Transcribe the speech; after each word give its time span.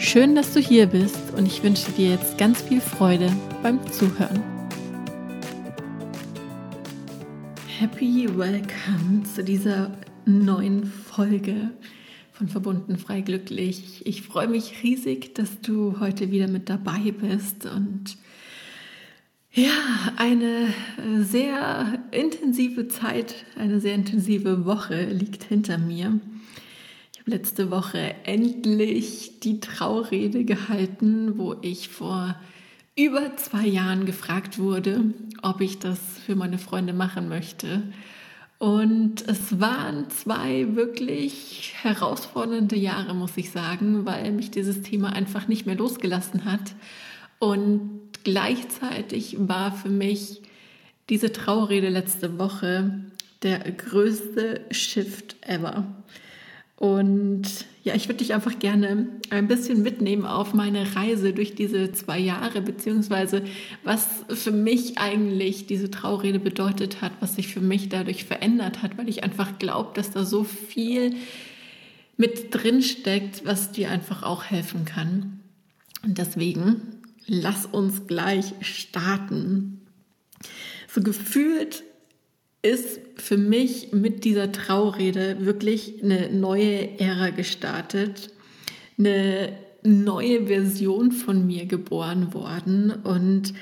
Schön, 0.00 0.36
dass 0.36 0.54
du 0.54 0.60
hier 0.60 0.86
bist 0.86 1.34
und 1.36 1.44
ich 1.44 1.64
wünsche 1.64 1.90
dir 1.90 2.10
jetzt 2.10 2.38
ganz 2.38 2.62
viel 2.62 2.80
Freude 2.80 3.32
beim 3.64 3.84
Zuhören. 3.90 4.40
Happy 7.80 8.28
Welcome 8.28 9.24
zu 9.34 9.42
dieser 9.42 9.90
neuen 10.24 10.84
Folge 10.84 11.72
von 12.30 12.46
Verbunden 12.46 12.96
frei 12.96 13.22
glücklich. 13.22 14.06
Ich 14.06 14.22
freue 14.22 14.46
mich 14.46 14.84
riesig, 14.84 15.34
dass 15.34 15.60
du 15.62 15.98
heute 15.98 16.30
wieder 16.30 16.46
mit 16.46 16.68
dabei 16.68 17.12
bist 17.20 17.66
und 17.66 18.16
ja, 19.50 19.72
eine 20.16 20.68
sehr 21.24 22.04
intensive 22.12 22.86
Zeit, 22.86 23.34
eine 23.58 23.80
sehr 23.80 23.96
intensive 23.96 24.64
Woche 24.64 25.06
liegt 25.06 25.42
hinter 25.42 25.76
mir 25.76 26.20
letzte 27.28 27.70
Woche 27.70 28.14
endlich 28.24 29.40
die 29.40 29.60
Traurede 29.60 30.44
gehalten, 30.44 31.38
wo 31.38 31.56
ich 31.62 31.88
vor 31.88 32.36
über 32.96 33.36
zwei 33.36 33.66
Jahren 33.66 34.06
gefragt 34.06 34.58
wurde, 34.58 35.14
ob 35.42 35.60
ich 35.60 35.78
das 35.78 35.98
für 36.26 36.34
meine 36.34 36.58
Freunde 36.58 36.92
machen 36.92 37.28
möchte. 37.28 37.82
Und 38.58 39.28
es 39.28 39.60
waren 39.60 40.10
zwei 40.10 40.74
wirklich 40.74 41.74
herausfordernde 41.80 42.74
Jahre, 42.74 43.14
muss 43.14 43.36
ich 43.36 43.52
sagen, 43.52 44.04
weil 44.04 44.32
mich 44.32 44.50
dieses 44.50 44.82
Thema 44.82 45.12
einfach 45.12 45.46
nicht 45.46 45.64
mehr 45.64 45.76
losgelassen 45.76 46.44
hat. 46.44 46.74
Und 47.38 48.00
gleichzeitig 48.24 49.36
war 49.38 49.70
für 49.70 49.90
mich 49.90 50.42
diese 51.08 51.32
Traurede 51.32 51.88
letzte 51.88 52.38
Woche 52.38 53.04
der 53.44 53.60
größte 53.60 54.62
Shift 54.72 55.36
ever. 55.42 55.86
Und 56.78 57.66
ja, 57.82 57.96
ich 57.96 58.06
würde 58.06 58.18
dich 58.18 58.34
einfach 58.34 58.60
gerne 58.60 59.08
ein 59.30 59.48
bisschen 59.48 59.82
mitnehmen 59.82 60.24
auf 60.24 60.54
meine 60.54 60.94
Reise 60.94 61.32
durch 61.32 61.56
diese 61.56 61.90
zwei 61.90 62.20
Jahre, 62.20 62.60
beziehungsweise 62.60 63.42
was 63.82 64.06
für 64.28 64.52
mich 64.52 64.96
eigentlich 64.96 65.66
diese 65.66 65.90
Traurede 65.90 66.38
bedeutet 66.38 67.02
hat, 67.02 67.10
was 67.18 67.34
sich 67.34 67.48
für 67.48 67.60
mich 67.60 67.88
dadurch 67.88 68.24
verändert 68.24 68.80
hat, 68.80 68.96
weil 68.96 69.08
ich 69.08 69.24
einfach 69.24 69.58
glaube, 69.58 69.90
dass 69.94 70.12
da 70.12 70.24
so 70.24 70.44
viel 70.44 71.16
mit 72.16 72.54
drin 72.54 72.80
steckt, 72.80 73.44
was 73.44 73.72
dir 73.72 73.90
einfach 73.90 74.22
auch 74.22 74.44
helfen 74.44 74.84
kann. 74.84 75.40
Und 76.04 76.18
deswegen 76.18 76.82
lass 77.26 77.66
uns 77.66 78.06
gleich 78.06 78.54
starten. 78.60 79.80
So 80.86 81.00
gefühlt 81.00 81.82
ist 82.62 83.00
für 83.16 83.36
mich 83.36 83.92
mit 83.92 84.24
dieser 84.24 84.50
Traurede 84.52 85.36
wirklich 85.40 86.02
eine 86.02 86.30
neue 86.30 86.98
Ära 86.98 87.30
gestartet, 87.30 88.30
eine 88.98 89.52
neue 89.82 90.46
Version 90.46 91.12
von 91.12 91.46
mir 91.46 91.66
geboren 91.66 92.34
worden 92.34 92.90
und 93.04 93.54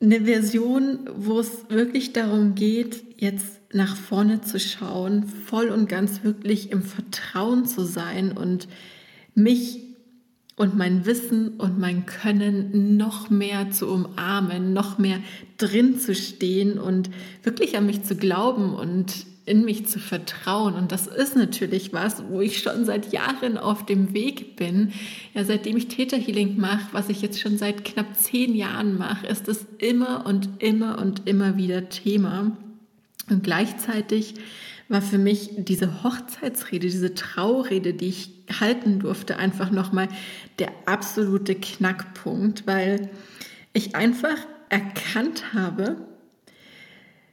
eine 0.00 0.22
Version, 0.22 1.08
wo 1.16 1.38
es 1.38 1.68
wirklich 1.68 2.12
darum 2.12 2.56
geht, 2.56 3.04
jetzt 3.18 3.60
nach 3.72 3.96
vorne 3.96 4.40
zu 4.40 4.58
schauen, 4.58 5.26
voll 5.26 5.68
und 5.68 5.88
ganz 5.88 6.24
wirklich 6.24 6.72
im 6.72 6.82
Vertrauen 6.82 7.66
zu 7.66 7.84
sein 7.84 8.32
und 8.32 8.66
mich 9.34 9.91
und 10.62 10.78
mein 10.78 11.06
Wissen 11.06 11.56
und 11.58 11.80
mein 11.80 12.06
Können 12.06 12.96
noch 12.96 13.30
mehr 13.30 13.72
zu 13.72 13.88
umarmen, 13.88 14.72
noch 14.72 14.96
mehr 14.96 15.18
drin 15.58 15.98
zu 15.98 16.14
stehen 16.14 16.78
und 16.78 17.10
wirklich 17.42 17.76
an 17.76 17.84
mich 17.84 18.04
zu 18.04 18.14
glauben 18.14 18.72
und 18.72 19.26
in 19.44 19.64
mich 19.64 19.86
zu 19.86 19.98
vertrauen. 19.98 20.74
Und 20.74 20.92
das 20.92 21.08
ist 21.08 21.34
natürlich 21.34 21.92
was, 21.92 22.22
wo 22.28 22.40
ich 22.40 22.62
schon 22.62 22.84
seit 22.84 23.12
Jahren 23.12 23.58
auf 23.58 23.86
dem 23.86 24.14
Weg 24.14 24.54
bin. 24.54 24.92
Ja, 25.34 25.42
seitdem 25.42 25.76
ich 25.76 25.88
Täterhealing 25.88 26.60
mache, 26.60 26.86
was 26.92 27.08
ich 27.08 27.22
jetzt 27.22 27.40
schon 27.40 27.58
seit 27.58 27.84
knapp 27.84 28.16
zehn 28.16 28.54
Jahren 28.54 28.96
mache, 28.96 29.26
ist 29.26 29.48
es 29.48 29.66
immer 29.78 30.26
und 30.26 30.48
immer 30.60 31.00
und 31.00 31.28
immer 31.28 31.56
wieder 31.56 31.88
Thema. 31.88 32.56
Und 33.28 33.42
gleichzeitig 33.42 34.34
war 34.88 35.02
für 35.02 35.18
mich 35.18 35.50
diese 35.56 36.04
Hochzeitsrede, 36.04 36.86
diese 36.86 37.14
Traurede, 37.14 37.94
die 37.94 38.10
ich 38.10 38.41
halten 38.60 38.98
durfte, 38.98 39.36
einfach 39.36 39.70
nochmal 39.70 40.08
der 40.58 40.70
absolute 40.86 41.54
Knackpunkt, 41.54 42.66
weil 42.66 43.10
ich 43.72 43.94
einfach 43.96 44.36
erkannt 44.68 45.52
habe, 45.54 45.96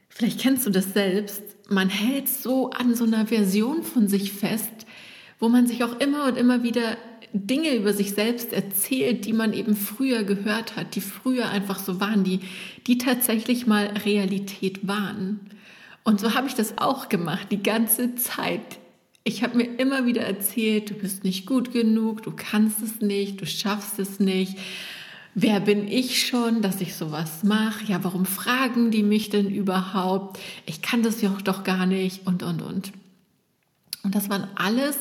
vielleicht 0.08 0.40
kennst 0.40 0.66
du 0.66 0.70
das 0.70 0.92
selbst, 0.92 1.42
man 1.68 1.88
hält 1.88 2.28
so 2.28 2.70
an 2.70 2.94
so 2.94 3.04
einer 3.04 3.26
Version 3.26 3.82
von 3.82 4.08
sich 4.08 4.32
fest, 4.32 4.86
wo 5.38 5.48
man 5.48 5.66
sich 5.66 5.84
auch 5.84 6.00
immer 6.00 6.26
und 6.26 6.36
immer 6.36 6.62
wieder 6.62 6.96
Dinge 7.32 7.74
über 7.76 7.92
sich 7.92 8.12
selbst 8.12 8.52
erzählt, 8.52 9.24
die 9.24 9.32
man 9.32 9.52
eben 9.52 9.76
früher 9.76 10.24
gehört 10.24 10.76
hat, 10.76 10.96
die 10.96 11.00
früher 11.00 11.48
einfach 11.48 11.78
so 11.78 12.00
waren, 12.00 12.24
die, 12.24 12.40
die 12.86 12.98
tatsächlich 12.98 13.66
mal 13.66 13.86
Realität 14.04 14.86
waren. 14.86 15.40
Und 16.02 16.20
so 16.20 16.34
habe 16.34 16.48
ich 16.48 16.54
das 16.54 16.78
auch 16.78 17.08
gemacht, 17.08 17.48
die 17.50 17.62
ganze 17.62 18.16
Zeit. 18.16 18.79
Ich 19.30 19.44
habe 19.44 19.58
mir 19.58 19.78
immer 19.78 20.06
wieder 20.06 20.22
erzählt, 20.22 20.90
du 20.90 20.94
bist 20.94 21.22
nicht 21.22 21.46
gut 21.46 21.72
genug, 21.72 22.24
du 22.24 22.32
kannst 22.34 22.82
es 22.82 23.00
nicht, 23.00 23.40
du 23.40 23.46
schaffst 23.46 24.00
es 24.00 24.18
nicht. 24.18 24.58
Wer 25.36 25.60
bin 25.60 25.86
ich 25.86 26.26
schon, 26.26 26.62
dass 26.62 26.80
ich 26.80 26.96
sowas 26.96 27.44
mache? 27.44 27.84
Ja, 27.84 28.02
warum 28.02 28.26
fragen 28.26 28.90
die 28.90 29.04
mich 29.04 29.30
denn 29.30 29.48
überhaupt? 29.48 30.40
Ich 30.66 30.82
kann 30.82 31.04
das 31.04 31.22
ja 31.22 31.32
doch 31.44 31.62
gar 31.62 31.86
nicht 31.86 32.26
und, 32.26 32.42
und, 32.42 32.60
und. 32.60 32.92
Und 34.02 34.16
das 34.16 34.28
waren 34.30 34.48
alles 34.56 34.96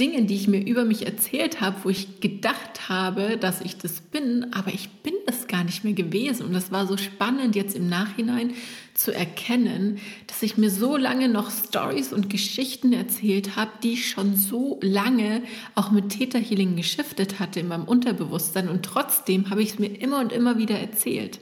Dinge, 0.00 0.24
die 0.24 0.34
ich 0.34 0.48
mir 0.48 0.66
über 0.66 0.84
mich 0.84 1.06
erzählt 1.06 1.60
habe, 1.60 1.76
wo 1.84 1.88
ich 1.88 2.20
gedacht 2.20 2.88
habe, 2.88 3.36
dass 3.36 3.60
ich 3.60 3.78
das 3.78 4.00
bin, 4.00 4.52
aber 4.52 4.74
ich 4.74 4.88
bin 4.88 5.14
es 5.26 5.46
gar 5.46 5.62
nicht 5.62 5.84
mehr 5.84 5.92
gewesen. 5.92 6.46
Und 6.46 6.52
das 6.52 6.72
war 6.72 6.88
so 6.88 6.96
spannend 6.96 7.54
jetzt 7.54 7.76
im 7.76 7.88
Nachhinein 7.88 8.54
zu 8.94 9.14
erkennen, 9.14 9.98
dass 10.26 10.42
ich 10.42 10.56
mir 10.56 10.70
so 10.70 10.96
lange 10.96 11.28
noch 11.28 11.50
Stories 11.52 12.12
und 12.12 12.28
Geschichten 12.28 12.92
erzählt 12.92 13.54
habe, 13.54 13.70
die 13.84 13.92
ich 13.92 14.10
schon 14.10 14.34
so 14.36 14.80
lange 14.82 15.42
auch 15.76 15.92
mit 15.92 16.08
Täterhealing 16.08 16.74
geschiftet 16.74 17.38
hatte 17.38 17.60
in 17.60 17.68
meinem 17.68 17.84
Unterbewusstsein. 17.84 18.68
Und 18.68 18.84
trotzdem 18.84 19.50
habe 19.50 19.62
ich 19.62 19.70
es 19.70 19.78
mir 19.78 20.00
immer 20.00 20.18
und 20.18 20.32
immer 20.32 20.58
wieder 20.58 20.78
erzählt. 20.78 21.38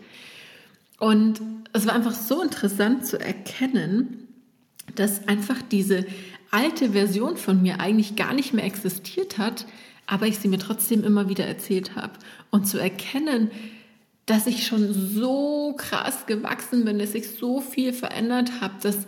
Und 0.98 1.40
es 1.72 1.86
war 1.86 1.94
einfach 1.94 2.14
so 2.14 2.42
interessant 2.42 3.06
zu 3.06 3.18
erkennen, 3.18 4.28
dass 4.94 5.26
einfach 5.26 5.62
diese 5.62 6.04
alte 6.52 6.90
Version 6.90 7.36
von 7.36 7.60
mir 7.60 7.80
eigentlich 7.80 8.14
gar 8.14 8.32
nicht 8.32 8.54
mehr 8.54 8.64
existiert 8.64 9.38
hat, 9.38 9.66
aber 10.06 10.26
ich 10.26 10.38
sie 10.38 10.48
mir 10.48 10.58
trotzdem 10.58 11.02
immer 11.02 11.28
wieder 11.28 11.46
erzählt 11.46 11.96
habe. 11.96 12.12
Und 12.50 12.68
zu 12.68 12.78
erkennen, 12.78 13.50
dass 14.26 14.46
ich 14.46 14.66
schon 14.66 14.92
so 14.92 15.74
krass 15.76 16.26
gewachsen 16.26 16.84
bin, 16.84 17.00
dass 17.00 17.14
ich 17.14 17.30
so 17.30 17.60
viel 17.60 17.92
verändert 17.92 18.60
habe, 18.60 18.74
dass 18.82 19.06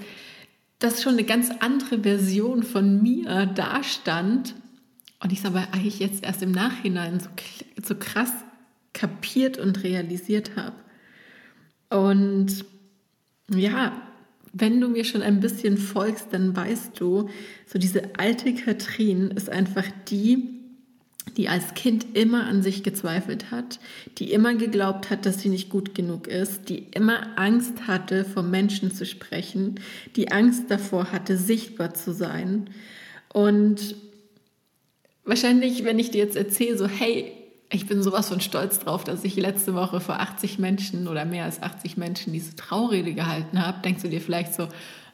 das 0.80 1.02
schon 1.02 1.12
eine 1.12 1.24
ganz 1.24 1.50
andere 1.60 2.00
Version 2.00 2.64
von 2.64 3.00
mir 3.02 3.46
dastand 3.46 4.54
und 5.24 5.32
ich 5.32 5.38
es 5.38 5.46
aber 5.46 5.68
eigentlich 5.72 6.00
jetzt 6.00 6.22
erst 6.22 6.42
im 6.42 6.52
Nachhinein 6.52 7.18
so, 7.18 7.30
so 7.82 7.94
krass 7.94 8.30
kapiert 8.92 9.56
und 9.56 9.82
realisiert 9.82 10.52
habe. 10.54 10.76
Und 11.88 12.64
ja, 13.48 13.92
wenn 14.54 14.80
du 14.80 14.88
mir 14.88 15.04
schon 15.04 15.20
ein 15.20 15.40
bisschen 15.40 15.76
folgst, 15.76 16.28
dann 16.30 16.56
weißt 16.56 16.98
du, 16.98 17.28
so 17.66 17.78
diese 17.78 18.02
alte 18.16 18.54
Katrin 18.54 19.32
ist 19.32 19.50
einfach 19.50 19.84
die, 20.08 20.48
die 21.36 21.48
als 21.48 21.74
Kind 21.74 22.06
immer 22.14 22.46
an 22.46 22.62
sich 22.62 22.84
gezweifelt 22.84 23.50
hat, 23.50 23.80
die 24.18 24.32
immer 24.32 24.54
geglaubt 24.54 25.10
hat, 25.10 25.26
dass 25.26 25.40
sie 25.40 25.48
nicht 25.48 25.70
gut 25.70 25.94
genug 25.94 26.28
ist, 26.28 26.68
die 26.68 26.86
immer 26.94 27.36
Angst 27.36 27.88
hatte, 27.88 28.24
vor 28.24 28.44
Menschen 28.44 28.92
zu 28.92 29.04
sprechen, 29.04 29.80
die 30.14 30.30
Angst 30.30 30.70
davor 30.70 31.10
hatte, 31.10 31.36
sichtbar 31.36 31.94
zu 31.94 32.12
sein. 32.12 32.70
Und 33.32 33.96
wahrscheinlich, 35.24 35.84
wenn 35.84 35.98
ich 35.98 36.12
dir 36.12 36.22
jetzt 36.22 36.36
erzähle, 36.36 36.78
so, 36.78 36.86
hey, 36.86 37.32
ich 37.70 37.86
bin 37.86 38.02
sowas 38.02 38.28
von 38.28 38.40
stolz 38.40 38.78
drauf, 38.78 39.04
dass 39.04 39.24
ich 39.24 39.36
letzte 39.36 39.74
Woche 39.74 40.00
vor 40.00 40.20
80 40.20 40.58
Menschen 40.58 41.08
oder 41.08 41.24
mehr 41.24 41.44
als 41.44 41.62
80 41.62 41.96
Menschen 41.96 42.32
diese 42.32 42.54
Traurede 42.56 43.14
gehalten 43.14 43.64
habe. 43.64 43.80
Denkst 43.82 44.02
du 44.02 44.08
dir 44.08 44.20
vielleicht 44.20 44.54
so, 44.54 44.68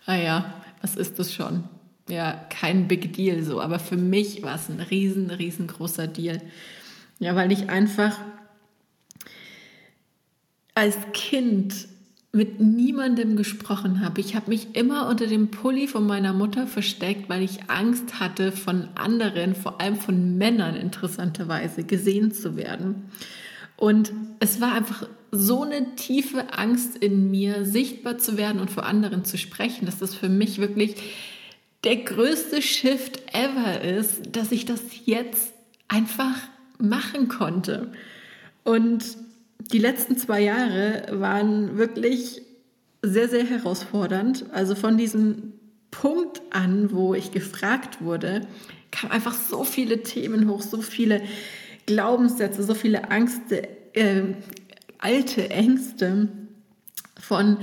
ah 0.07 0.17
ja, 0.17 0.55
was 0.81 0.97
ist 0.97 1.19
das 1.19 1.33
schon? 1.33 1.65
Ja, 2.09 2.33
kein 2.51 2.89
Big 2.89 3.13
Deal 3.13 3.43
so, 3.43 3.61
aber 3.61 3.79
für 3.79 3.97
mich 3.97 4.43
war 4.43 4.57
es 4.57 4.69
ein 4.69 4.81
riesen, 4.81 5.31
riesengroßer 5.31 6.07
Deal. 6.07 6.43
Ja, 7.19 7.37
weil 7.37 7.53
ich 7.53 7.71
einfach 7.71 8.19
als 10.75 10.97
Kind 11.13 11.89
mit 12.33 12.61
niemandem 12.61 13.37
gesprochen 13.37 14.05
habe. 14.05 14.21
Ich 14.21 14.37
habe 14.37 14.51
mich 14.51 14.77
immer 14.77 15.09
unter 15.09 15.27
dem 15.27 15.51
Pulli 15.51 15.89
von 15.89 16.07
meiner 16.07 16.33
Mutter 16.33 16.67
versteckt, 16.67 17.29
weil 17.29 17.43
ich 17.43 17.69
Angst 17.69 18.21
hatte, 18.21 18.53
von 18.53 18.89
anderen, 18.95 19.57
vor 19.57 19.81
allem 19.81 19.97
von 19.97 20.39
Männern 20.39 20.77
interessanterweise, 20.77 21.83
gesehen 21.83 22.31
zu 22.31 22.57
werden. 22.57 23.11
Und 23.77 24.13
es 24.39 24.61
war 24.61 24.75
einfach 24.75 25.09
so 25.33 25.63
eine 25.63 25.97
tiefe 25.97 26.53
Angst 26.53 26.97
in 26.97 27.31
mir, 27.31 27.65
sichtbar 27.65 28.19
zu 28.19 28.37
werden 28.37 28.61
und 28.61 28.71
vor 28.71 28.87
anderen 28.87 29.25
zu 29.25 29.37
sprechen, 29.37 29.87
dass 29.87 29.99
das 29.99 30.15
für 30.15 30.29
mich 30.29 30.59
wirklich 30.59 30.97
der 31.83 31.97
größte 31.97 32.63
Shift 32.63 33.23
ever 33.33 33.81
ist, 33.81 34.37
dass 34.37 34.53
ich 34.53 34.67
das 34.67 34.83
jetzt 35.05 35.53
einfach 35.89 36.37
machen 36.79 37.29
konnte. 37.29 37.91
Und 38.65 39.17
die 39.73 39.79
letzten 39.79 40.17
zwei 40.17 40.41
Jahre 40.41 41.07
waren 41.13 41.77
wirklich 41.77 42.43
sehr, 43.03 43.29
sehr 43.29 43.45
herausfordernd. 43.45 44.47
Also 44.53 44.75
von 44.75 44.97
diesem 44.97 45.53
Punkt 45.91 46.43
an, 46.51 46.93
wo 46.93 47.15
ich 47.15 47.33
gefragt 47.33 48.03
wurde, 48.03 48.43
kamen 48.91 49.13
einfach 49.13 49.35
so 49.35 49.65
viele 49.65 50.03
Themen 50.03 50.49
hoch, 50.49 50.63
so 50.63 50.83
viele 50.83 51.23
Glaubenssätze, 51.87 52.63
so 52.63 52.75
viele 52.75 53.11
Angste, 53.11 53.69
äh, 53.95 54.35
alte 54.99 55.51
Ängste 55.51 56.29
von 57.19 57.59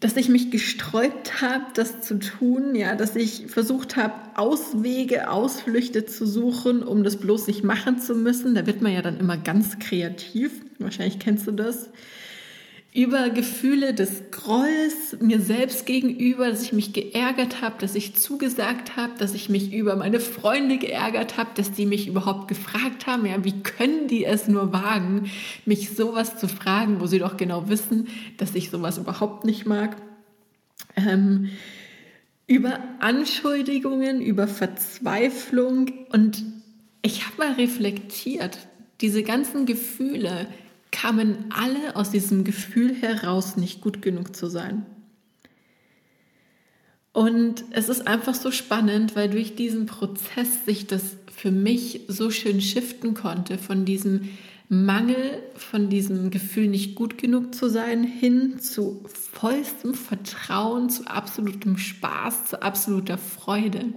dass 0.00 0.16
ich 0.16 0.28
mich 0.28 0.50
gesträubt 0.50 1.40
habe, 1.40 1.64
das 1.74 2.02
zu 2.02 2.18
tun, 2.18 2.74
ja, 2.74 2.94
dass 2.96 3.16
ich 3.16 3.46
versucht 3.46 3.96
habe, 3.96 4.14
Auswege, 4.34 5.30
Ausflüchte 5.30 6.04
zu 6.04 6.26
suchen, 6.26 6.82
um 6.82 7.04
das 7.04 7.16
bloß 7.16 7.46
nicht 7.46 7.62
machen 7.62 7.98
zu 7.98 8.14
müssen. 8.14 8.54
Da 8.54 8.66
wird 8.66 8.82
man 8.82 8.92
ja 8.92 9.02
dann 9.02 9.18
immer 9.18 9.36
ganz 9.36 9.78
kreativ. 9.78 10.52
Wahrscheinlich 10.78 11.20
kennst 11.20 11.46
du 11.46 11.52
das. 11.52 11.90
Über 12.96 13.28
Gefühle 13.28 13.92
des 13.92 14.30
Grolls 14.30 15.16
mir 15.18 15.40
selbst 15.40 15.84
gegenüber, 15.84 16.48
dass 16.48 16.62
ich 16.62 16.72
mich 16.72 16.92
geärgert 16.92 17.60
habe, 17.60 17.74
dass 17.80 17.96
ich 17.96 18.14
zugesagt 18.14 18.94
habe, 18.94 19.14
dass 19.18 19.34
ich 19.34 19.48
mich 19.48 19.72
über 19.72 19.96
meine 19.96 20.20
Freunde 20.20 20.78
geärgert 20.78 21.36
habe, 21.36 21.50
dass 21.56 21.72
die 21.72 21.86
mich 21.86 22.06
überhaupt 22.06 22.46
gefragt 22.46 23.08
haben, 23.08 23.26
ja, 23.26 23.44
wie 23.44 23.60
können 23.64 24.06
die 24.06 24.24
es 24.24 24.46
nur 24.46 24.72
wagen, 24.72 25.28
mich 25.66 25.90
sowas 25.90 26.38
zu 26.38 26.46
fragen, 26.46 27.00
wo 27.00 27.06
sie 27.06 27.18
doch 27.18 27.36
genau 27.36 27.68
wissen, 27.68 28.06
dass 28.36 28.54
ich 28.54 28.70
sowas 28.70 28.96
überhaupt 28.96 29.44
nicht 29.44 29.66
mag. 29.66 29.96
Ähm, 30.94 31.50
über 32.46 32.78
Anschuldigungen, 33.00 34.20
über 34.20 34.46
Verzweiflung 34.46 35.90
und 36.12 36.44
ich 37.02 37.26
habe 37.26 37.38
mal 37.38 37.52
reflektiert, 37.54 38.56
diese 39.00 39.24
ganzen 39.24 39.66
Gefühle, 39.66 40.46
kamen 40.94 41.46
alle 41.50 41.96
aus 41.96 42.10
diesem 42.10 42.44
Gefühl 42.44 42.94
heraus, 42.94 43.56
nicht 43.56 43.80
gut 43.80 44.00
genug 44.00 44.36
zu 44.36 44.46
sein. 44.46 44.86
Und 47.12 47.64
es 47.72 47.88
ist 47.88 48.06
einfach 48.06 48.34
so 48.34 48.52
spannend, 48.52 49.16
weil 49.16 49.28
durch 49.28 49.56
diesen 49.56 49.86
Prozess 49.86 50.64
sich 50.64 50.86
das 50.86 51.16
für 51.34 51.50
mich 51.50 52.02
so 52.06 52.30
schön 52.30 52.60
shiften 52.60 53.14
konnte 53.14 53.58
von 53.58 53.84
diesem 53.84 54.30
Mangel, 54.68 55.42
von 55.56 55.90
diesem 55.90 56.30
Gefühl, 56.30 56.68
nicht 56.68 56.94
gut 56.94 57.18
genug 57.18 57.54
zu 57.54 57.68
sein, 57.68 58.04
hin 58.04 58.60
zu 58.60 59.04
vollstem 59.32 59.94
Vertrauen, 59.94 60.90
zu 60.90 61.06
absolutem 61.06 61.76
Spaß, 61.76 62.46
zu 62.46 62.62
absoluter 62.62 63.18
Freude. 63.18 63.92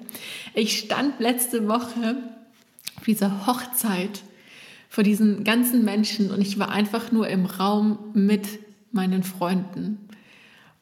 Ich 0.55 0.79
stand 0.79 1.19
letzte 1.19 1.67
Woche 1.67 2.17
auf 2.97 3.03
dieser 3.05 3.45
Hochzeit 3.45 4.23
vor 4.89 5.03
diesen 5.03 5.43
ganzen 5.43 5.83
Menschen 5.85 6.31
und 6.31 6.41
ich 6.41 6.59
war 6.59 6.69
einfach 6.69 7.11
nur 7.11 7.27
im 7.27 7.45
Raum 7.45 7.99
mit 8.13 8.47
meinen 8.91 9.23
Freunden. 9.23 9.99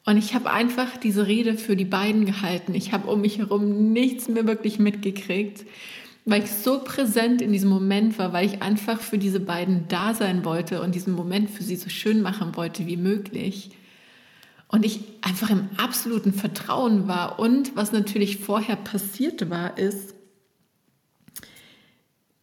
Und 0.04 0.16
ich 0.18 0.34
habe 0.34 0.50
einfach 0.50 0.96
diese 0.96 1.26
Rede 1.26 1.58
für 1.58 1.74
die 1.74 1.84
beiden 1.84 2.26
gehalten. 2.26 2.74
Ich 2.74 2.92
habe 2.92 3.10
um 3.10 3.20
mich 3.20 3.38
herum 3.38 3.92
nichts 3.92 4.28
mehr 4.28 4.46
wirklich 4.46 4.78
mitgekriegt, 4.78 5.66
weil 6.24 6.44
ich 6.44 6.50
so 6.50 6.80
präsent 6.82 7.42
in 7.42 7.52
diesem 7.52 7.70
Moment 7.70 8.18
war, 8.18 8.32
weil 8.32 8.46
ich 8.46 8.62
einfach 8.62 9.00
für 9.00 9.18
diese 9.18 9.40
beiden 9.40 9.86
da 9.88 10.14
sein 10.14 10.44
wollte 10.44 10.80
und 10.82 10.94
diesen 10.94 11.12
Moment 11.12 11.50
für 11.50 11.64
sie 11.64 11.76
so 11.76 11.88
schön 11.88 12.22
machen 12.22 12.56
wollte 12.56 12.86
wie 12.86 12.96
möglich. 12.96 13.70
Und 14.68 14.84
ich 14.84 15.00
einfach 15.22 15.50
im 15.50 15.68
absoluten 15.76 16.32
Vertrauen 16.32 17.06
war. 17.06 17.38
Und 17.38 17.76
was 17.76 17.92
natürlich 17.92 18.38
vorher 18.38 18.76
passiert 18.76 19.48
war, 19.50 19.78
ist, 19.78 20.15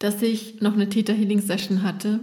dass 0.04 0.20
ich 0.20 0.60
noch 0.60 0.74
eine 0.74 0.90
Theta 0.90 1.14
Healing 1.14 1.40
Session 1.40 1.82
hatte 1.82 2.20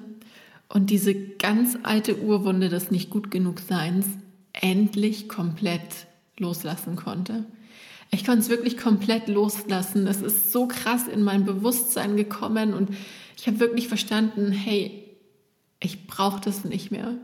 und 0.70 0.92
diese 0.92 1.16
ganz 1.16 1.80
alte 1.82 2.22
Urwunde 2.22 2.70
des 2.70 2.92
nicht 2.92 3.10
gut 3.10 3.32
genug 3.32 3.60
Seins 3.60 4.06
endlich 4.54 5.28
komplett 5.28 6.06
loslassen 6.38 6.96
konnte. 6.96 7.46
Ich 8.12 8.24
konnte 8.24 8.42
es 8.42 8.50
wirklich 8.50 8.78
komplett 8.78 9.28
loslassen. 9.28 10.06
Es 10.06 10.22
ist 10.22 10.52
so 10.52 10.68
krass 10.68 11.08
in 11.08 11.24
mein 11.24 11.44
Bewusstsein 11.44 12.18
gekommen 12.18 12.76
und 12.76 12.92
ich 13.36 13.48
habe 13.48 13.60
wirklich 13.60 13.88
verstanden, 13.88 14.52
hey, 14.52 15.04
ich 15.80 16.06
brauche 16.06 16.40
das 16.40 16.64
nicht 16.64 16.92
mehr. 16.92 17.18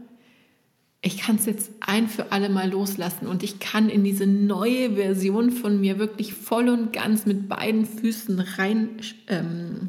Ich 1.02 1.20
kann 1.20 1.36
es 1.36 1.46
jetzt 1.46 1.70
ein 1.82 2.08
für 2.08 2.32
alle 2.32 2.50
Mal 2.50 2.72
loslassen 2.72 3.28
und 3.28 3.44
ich 3.44 3.60
kann 3.60 3.90
in 3.90 4.04
diese 4.04 4.26
neue 4.26 4.96
Version 4.96 5.52
von 5.52 5.80
mir 5.80 6.00
wirklich 6.00 6.34
voll 6.34 6.70
und 6.70 6.94
ganz 6.94 7.28
mit 7.28 7.48
beiden 7.48 7.86
Füßen 7.86 8.40
rein 8.40 8.98
ähm, 9.28 9.88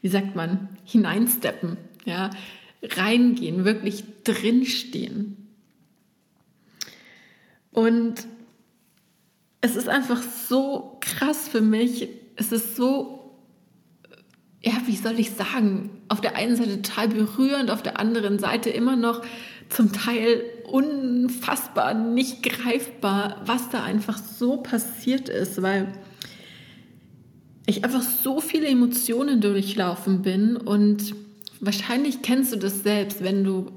wie 0.00 0.08
sagt 0.08 0.36
man, 0.36 0.68
hineinsteppen, 0.84 1.76
ja, 2.04 2.30
reingehen, 2.82 3.64
wirklich 3.64 4.04
drinstehen. 4.24 5.48
Und 7.72 8.26
es 9.60 9.76
ist 9.76 9.88
einfach 9.88 10.22
so 10.22 10.96
krass 11.00 11.48
für 11.48 11.60
mich. 11.60 12.08
Es 12.36 12.52
ist 12.52 12.76
so, 12.76 13.36
ja, 14.62 14.72
wie 14.86 14.96
soll 14.96 15.18
ich 15.18 15.32
sagen, 15.32 15.90
auf 16.08 16.20
der 16.20 16.36
einen 16.36 16.56
Seite 16.56 16.80
total 16.80 17.08
berührend, 17.08 17.70
auf 17.70 17.82
der 17.82 17.98
anderen 17.98 18.38
Seite 18.38 18.70
immer 18.70 18.96
noch 18.96 19.22
zum 19.68 19.92
Teil 19.92 20.42
unfassbar, 20.64 21.94
nicht 21.94 22.42
greifbar, 22.42 23.42
was 23.44 23.68
da 23.70 23.82
einfach 23.82 24.18
so 24.18 24.58
passiert 24.58 25.28
ist, 25.28 25.60
weil 25.62 25.92
ich 27.68 27.84
einfach 27.84 28.02
so 28.02 28.40
viele 28.40 28.66
Emotionen 28.66 29.42
durchlaufen 29.42 30.22
bin 30.22 30.56
und 30.56 31.14
wahrscheinlich 31.60 32.22
kennst 32.22 32.52
du 32.54 32.56
das 32.56 32.82
selbst, 32.82 33.22
wenn 33.22 33.44
du 33.44 33.70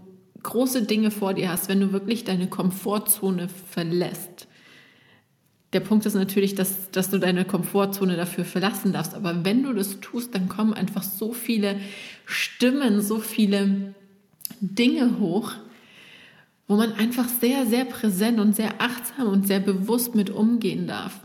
große 0.43 0.83
Dinge 0.83 1.11
vor 1.11 1.33
dir 1.33 1.51
hast, 1.51 1.67
wenn 1.67 1.81
du 1.81 1.91
wirklich 1.91 2.23
deine 2.23 2.47
Komfortzone 2.47 3.49
verlässt. 3.49 4.47
Der 5.73 5.81
Punkt 5.81 6.05
ist 6.05 6.13
natürlich, 6.13 6.55
dass, 6.55 6.89
dass 6.91 7.09
du 7.09 7.17
deine 7.17 7.43
Komfortzone 7.43 8.15
dafür 8.15 8.45
verlassen 8.45 8.93
darfst. 8.93 9.13
Aber 9.13 9.43
wenn 9.43 9.63
du 9.63 9.73
das 9.73 9.99
tust, 9.99 10.35
dann 10.35 10.47
kommen 10.47 10.73
einfach 10.73 11.03
so 11.03 11.33
viele 11.33 11.79
Stimmen, 12.25 13.01
so 13.01 13.19
viele 13.19 13.93
Dinge 14.61 15.19
hoch, 15.19 15.51
wo 16.67 16.77
man 16.77 16.93
einfach 16.93 17.27
sehr, 17.27 17.65
sehr 17.65 17.83
präsent 17.83 18.39
und 18.39 18.55
sehr 18.55 18.81
achtsam 18.81 19.27
und 19.27 19.47
sehr 19.47 19.59
bewusst 19.59 20.15
mit 20.15 20.29
umgehen 20.29 20.87
darf. 20.87 21.19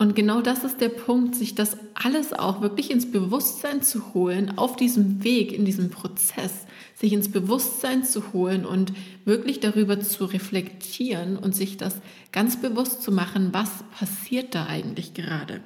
Und 0.00 0.16
genau 0.16 0.40
das 0.40 0.64
ist 0.64 0.80
der 0.80 0.88
Punkt, 0.88 1.34
sich 1.34 1.54
das 1.54 1.76
alles 1.92 2.32
auch 2.32 2.62
wirklich 2.62 2.90
ins 2.90 3.12
Bewusstsein 3.12 3.82
zu 3.82 4.14
holen, 4.14 4.56
auf 4.56 4.74
diesem 4.74 5.22
Weg, 5.22 5.52
in 5.52 5.66
diesem 5.66 5.90
Prozess, 5.90 6.64
sich 6.94 7.12
ins 7.12 7.30
Bewusstsein 7.30 8.02
zu 8.02 8.32
holen 8.32 8.64
und 8.64 8.94
wirklich 9.26 9.60
darüber 9.60 10.00
zu 10.00 10.24
reflektieren 10.24 11.36
und 11.36 11.54
sich 11.54 11.76
das 11.76 11.96
ganz 12.32 12.62
bewusst 12.62 13.02
zu 13.02 13.12
machen, 13.12 13.50
was 13.52 13.68
passiert 13.90 14.54
da 14.54 14.64
eigentlich 14.64 15.12
gerade. 15.12 15.60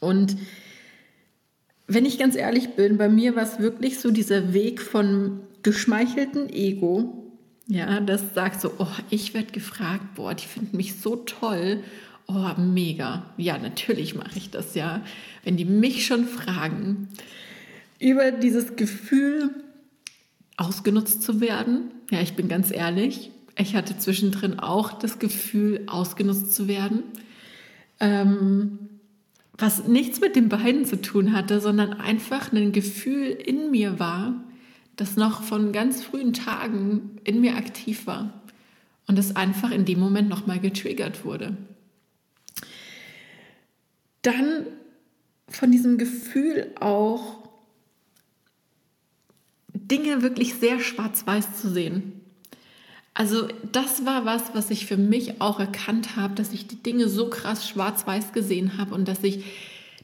Und 0.00 0.36
wenn 1.86 2.06
ich 2.06 2.18
ganz 2.18 2.34
ehrlich 2.34 2.70
bin, 2.70 2.98
bei 2.98 3.08
mir 3.08 3.36
war 3.36 3.44
es 3.44 3.60
wirklich 3.60 4.00
so 4.00 4.10
dieser 4.10 4.52
Weg 4.52 4.82
von 4.82 5.38
geschmeichelten 5.62 6.52
Ego, 6.52 7.30
ja, 7.68 8.00
das 8.00 8.34
sagt 8.34 8.60
so, 8.60 8.72
oh, 8.78 8.88
ich 9.08 9.34
werde 9.34 9.52
gefragt, 9.52 10.16
boah, 10.16 10.34
die 10.34 10.46
finden 10.46 10.76
mich 10.76 11.00
so 11.00 11.14
toll 11.14 11.84
Oh, 12.32 12.60
mega. 12.60 13.24
Ja, 13.38 13.58
natürlich 13.58 14.14
mache 14.14 14.38
ich 14.38 14.50
das 14.50 14.76
ja. 14.76 15.02
Wenn 15.42 15.56
die 15.56 15.64
mich 15.64 16.06
schon 16.06 16.26
fragen 16.26 17.08
über 17.98 18.30
dieses 18.30 18.76
Gefühl, 18.76 19.50
ausgenutzt 20.56 21.22
zu 21.22 21.40
werden. 21.40 21.90
Ja, 22.10 22.20
ich 22.20 22.34
bin 22.34 22.48
ganz 22.48 22.70
ehrlich. 22.70 23.32
Ich 23.58 23.74
hatte 23.74 23.98
zwischendrin 23.98 24.60
auch 24.60 24.92
das 24.92 25.18
Gefühl, 25.18 25.82
ausgenutzt 25.88 26.54
zu 26.54 26.68
werden. 26.68 27.02
Ähm, 27.98 28.78
was 29.58 29.88
nichts 29.88 30.20
mit 30.20 30.36
den 30.36 30.48
beiden 30.48 30.84
zu 30.84 31.02
tun 31.02 31.32
hatte, 31.32 31.60
sondern 31.60 31.94
einfach 31.94 32.52
ein 32.52 32.70
Gefühl 32.70 33.26
in 33.26 33.72
mir 33.72 33.98
war, 33.98 34.34
das 34.94 35.16
noch 35.16 35.42
von 35.42 35.72
ganz 35.72 36.04
frühen 36.04 36.32
Tagen 36.32 37.18
in 37.24 37.40
mir 37.40 37.56
aktiv 37.56 38.06
war 38.06 38.40
und 39.08 39.18
es 39.18 39.34
einfach 39.34 39.72
in 39.72 39.84
dem 39.84 39.98
Moment 39.98 40.28
nochmal 40.28 40.60
getriggert 40.60 41.24
wurde 41.24 41.56
dann 44.22 44.66
von 45.48 45.70
diesem 45.70 45.98
Gefühl 45.98 46.72
auch 46.78 47.48
Dinge 49.72 50.22
wirklich 50.22 50.54
sehr 50.54 50.80
schwarz-weiß 50.80 51.60
zu 51.60 51.70
sehen. 51.70 52.20
Also 53.14 53.48
das 53.72 54.06
war 54.06 54.24
was, 54.24 54.54
was 54.54 54.70
ich 54.70 54.86
für 54.86 54.96
mich 54.96 55.40
auch 55.40 55.58
erkannt 55.58 56.16
habe, 56.16 56.34
dass 56.34 56.52
ich 56.52 56.68
die 56.68 56.82
Dinge 56.82 57.08
so 57.08 57.28
krass 57.28 57.68
schwarz-weiß 57.68 58.32
gesehen 58.32 58.78
habe 58.78 58.94
und 58.94 59.08
dass 59.08 59.24
ich, 59.24 59.44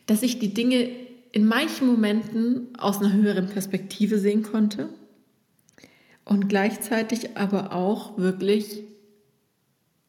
dass 0.07 0.23
ich 0.23 0.39
die 0.39 0.53
Dinge 0.53 0.91
in 1.33 1.47
manchen 1.47 1.87
Momenten 1.87 2.77
aus 2.79 2.99
einer 2.99 3.13
höheren 3.13 3.49
Perspektive 3.49 4.19
sehen 4.19 4.43
konnte 4.43 4.89
und 6.25 6.49
gleichzeitig 6.49 7.37
aber 7.37 7.73
auch 7.73 8.19
wirklich 8.19 8.83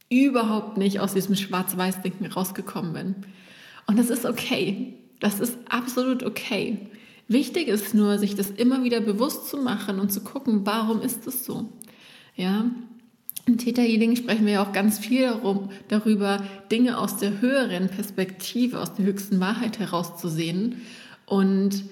überhaupt 0.09 0.77
nicht 0.77 0.99
aus 0.99 1.13
diesem 1.13 1.35
Schwarz-Weiß-Denken 1.35 2.25
rausgekommen 2.25 2.93
bin. 2.93 3.15
Und 3.88 3.98
das 3.98 4.10
ist 4.10 4.25
okay. 4.25 4.94
Das 5.20 5.39
ist 5.39 5.58
absolut 5.70 6.24
okay. 6.24 6.77
Wichtig 7.27 7.67
ist 7.67 7.94
nur, 7.94 8.20
sich 8.20 8.36
das 8.36 8.51
immer 8.51 8.84
wieder 8.84 9.01
bewusst 9.01 9.50
zu 9.50 9.58
machen 9.58 10.00
und 10.00 10.12
zu 10.12 10.22
gucken, 10.22 10.62
warum 10.65 11.01
ist 11.01 11.27
es 11.27 11.46
so? 11.46 11.70
Ja. 12.36 12.65
Im 13.46 13.58
Täterhealing 13.58 14.15
sprechen 14.15 14.46
wir 14.46 14.53
ja 14.53 14.63
auch 14.63 14.74
ganz 14.74 15.00
viel 15.00 15.24
darum, 15.24 15.70
darüber, 15.88 16.44
Dinge 16.70 16.98
aus 16.98 17.17
der 17.17 17.39
höheren 17.39 17.88
Perspektive, 17.88 18.79
aus 18.79 18.94
der 18.94 19.06
höchsten 19.06 19.39
Wahrheit 19.39 19.79
herauszusehen. 19.79 20.82
Und 21.25 21.86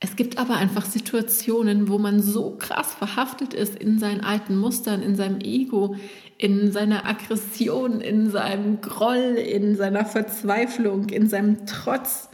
es 0.00 0.16
gibt 0.16 0.38
aber 0.38 0.56
einfach 0.56 0.84
Situationen, 0.84 1.88
wo 1.88 1.98
man 1.98 2.22
so 2.22 2.56
krass 2.58 2.94
verhaftet 2.94 3.54
ist 3.54 3.74
in 3.74 3.98
seinen 3.98 4.20
alten 4.20 4.56
Mustern, 4.56 5.02
in 5.02 5.16
seinem 5.16 5.40
Ego, 5.40 5.96
in 6.38 6.70
seiner 6.70 7.04
Aggression, 7.04 8.00
in 8.00 8.30
seinem 8.30 8.80
Groll, 8.80 9.34
in 9.36 9.74
seiner 9.74 10.04
Verzweiflung, 10.04 11.08
in 11.08 11.28
seinem 11.28 11.66
Trotz, 11.66 12.28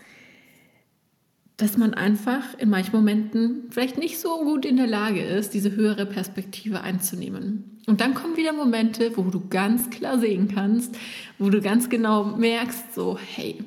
dass 1.57 1.79
man 1.79 1.95
einfach 1.95 2.59
in 2.59 2.69
manchen 2.69 2.95
Momenten 2.95 3.71
vielleicht 3.71 3.97
nicht 3.97 4.19
so 4.19 4.45
gut 4.45 4.67
in 4.67 4.77
der 4.77 4.87
Lage 4.87 5.23
ist, 5.23 5.55
diese 5.55 5.75
höhere 5.75 6.05
Perspektive 6.05 6.83
einzunehmen. 6.83 7.81
Und 7.87 8.01
dann 8.01 8.13
kommen 8.13 8.37
wieder 8.37 8.53
Momente, 8.53 9.17
wo 9.17 9.23
du 9.23 9.49
ganz 9.49 9.89
klar 9.89 10.19
sehen 10.19 10.49
kannst, 10.49 10.97
wo 11.39 11.49
du 11.49 11.63
ganz 11.63 11.89
genau 11.89 12.25
merkst, 12.25 12.95
so, 12.95 13.19
hey, 13.19 13.63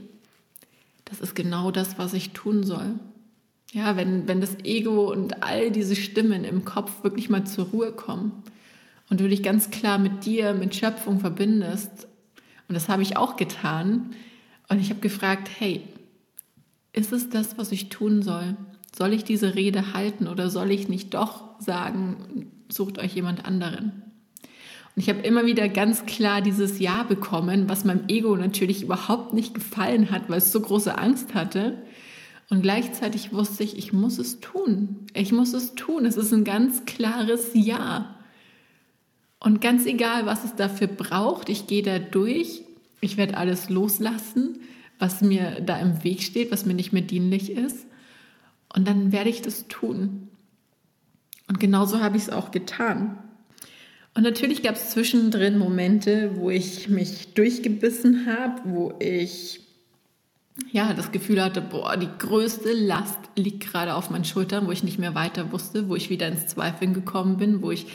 das 1.06 1.20
ist 1.20 1.34
genau 1.34 1.72
das, 1.72 1.98
was 1.98 2.14
ich 2.14 2.32
tun 2.32 2.64
soll. 2.64 3.00
Ja, 3.72 3.96
wenn, 3.96 4.28
wenn 4.28 4.42
das 4.42 4.58
Ego 4.64 5.12
und 5.12 5.44
all 5.44 5.72
diese 5.72 5.96
Stimmen 5.96 6.44
im 6.44 6.64
Kopf 6.64 7.04
wirklich 7.04 7.30
mal 7.30 7.46
zur 7.46 7.66
Ruhe 7.66 7.92
kommen 7.92 8.44
und 9.10 9.20
du 9.20 9.28
dich 9.28 9.44
ganz 9.44 9.70
klar 9.70 9.98
mit 9.98 10.26
dir, 10.26 10.54
mit 10.54 10.76
Schöpfung 10.76 11.20
verbindest, 11.20 12.08
und 12.68 12.76
das 12.76 12.90
habe 12.90 13.02
ich 13.02 13.16
auch 13.18 13.38
getan, 13.38 14.12
und 14.70 14.80
ich 14.80 14.90
habe 14.90 15.00
gefragt, 15.00 15.50
hey, 15.60 15.84
ist 16.94 17.14
es 17.14 17.30
das, 17.30 17.58
was 17.58 17.72
ich 17.72 17.90
tun 17.90 18.22
soll? 18.22 18.58
Soll 18.96 19.14
ich 19.14 19.24
diese 19.24 19.56
Rede 19.56 19.94
halten 19.94 20.28
oder 20.28 20.50
soll 20.50 20.72
ich 20.72 20.90
nicht 20.90 21.14
doch 21.14 21.60
sagen, 21.60 22.52
sucht 22.70 22.98
euch 22.98 23.14
jemand 23.14 23.46
anderen? 23.46 24.04
Und 24.96 25.04
ich 25.04 25.10
habe 25.10 25.20
immer 25.20 25.46
wieder 25.46 25.70
ganz 25.70 26.08
klar 26.08 26.42
dieses 26.42 26.80
Ja 26.80 27.04
bekommen, 27.04 27.70
was 27.70 27.86
meinem 27.86 28.06
Ego 28.08 28.36
natürlich 28.36 28.82
überhaupt 28.82 29.34
nicht 29.34 29.54
gefallen 29.54 30.10
hat, 30.10 30.28
weil 30.28 30.40
es 30.40 30.52
so 30.52 30.60
große 30.60 30.98
Angst 30.98 31.36
hatte. 31.36 31.84
Und 32.50 32.64
gleichzeitig 32.64 33.32
wusste 33.32 33.64
ich, 33.64 33.78
ich 33.78 33.94
muss 33.94 34.18
es 34.18 34.40
tun. 34.40 35.06
Ich 35.14 35.32
muss 35.32 35.54
es 35.54 35.76
tun. 35.76 36.06
Es 36.06 36.18
ist 36.18 36.34
ein 36.34 36.44
ganz 36.44 36.86
klares 36.86 37.52
Ja. 37.54 38.17
Und 39.40 39.62
ganz 39.62 39.86
egal, 39.86 40.26
was 40.26 40.44
es 40.44 40.56
dafür 40.56 40.88
braucht, 40.88 41.50
ich 41.50 41.68
gehe 41.68 41.84
da 41.84 42.00
durch. 42.00 42.64
Ich 43.02 43.18
werde 43.18 43.38
alles 43.38 43.70
loslassen 43.70 44.60
was 45.00 45.22
mir 45.22 45.62
da 45.62 45.80
im 45.80 46.04
Weg 46.04 46.22
steht, 46.22 46.52
was 46.52 46.66
mir 46.66 46.74
nicht 46.74 46.94
mehr 46.94 47.02
dienlich 47.02 47.52
ist. 47.52 47.86
Und 48.74 48.88
dann 48.88 49.12
werde 49.12 49.30
ich 49.30 49.42
das 49.42 49.68
tun. 49.68 50.30
Und 51.48 51.60
genauso 51.60 52.02
habe 52.02 52.18
ich 52.18 52.24
es 52.24 52.30
auch 52.30 52.52
getan. 52.52 53.18
Und 54.14 54.24
natürlich 54.24 54.64
gab 54.64 54.76
es 54.76 54.90
zwischendrin 54.90 55.58
Momente, 55.58 56.32
wo 56.36 56.50
ich 56.50 56.90
mich 56.90 57.34
durchgebissen 57.34 58.26
habe, 58.26 58.62
wo 58.66 58.94
ich 59.00 59.62
ja 60.72 60.94
das 60.94 61.12
Gefühl 61.12 61.44
hatte, 61.44 61.62
boah, 61.62 61.98
die 61.98 62.10
größte 62.18 62.74
Last 62.74 63.18
liegt 63.36 63.72
gerade 63.72 63.96
auf 63.96 64.10
meinen 64.10 64.26
Schultern, 64.26 64.68
wo 64.68 64.72
ich 64.72 64.84
nicht 64.84 65.00
mehr 65.00 65.16
weiter 65.16 65.52
wusste, 65.52 65.90
wo 65.90 65.96
ich 65.96 66.10
wieder 66.10 66.28
ins 66.28 66.48
Zweifeln 66.48 66.94
gekommen 66.94 67.38
bin, 67.38 67.62
wo 67.62 67.72
ich 67.72 67.88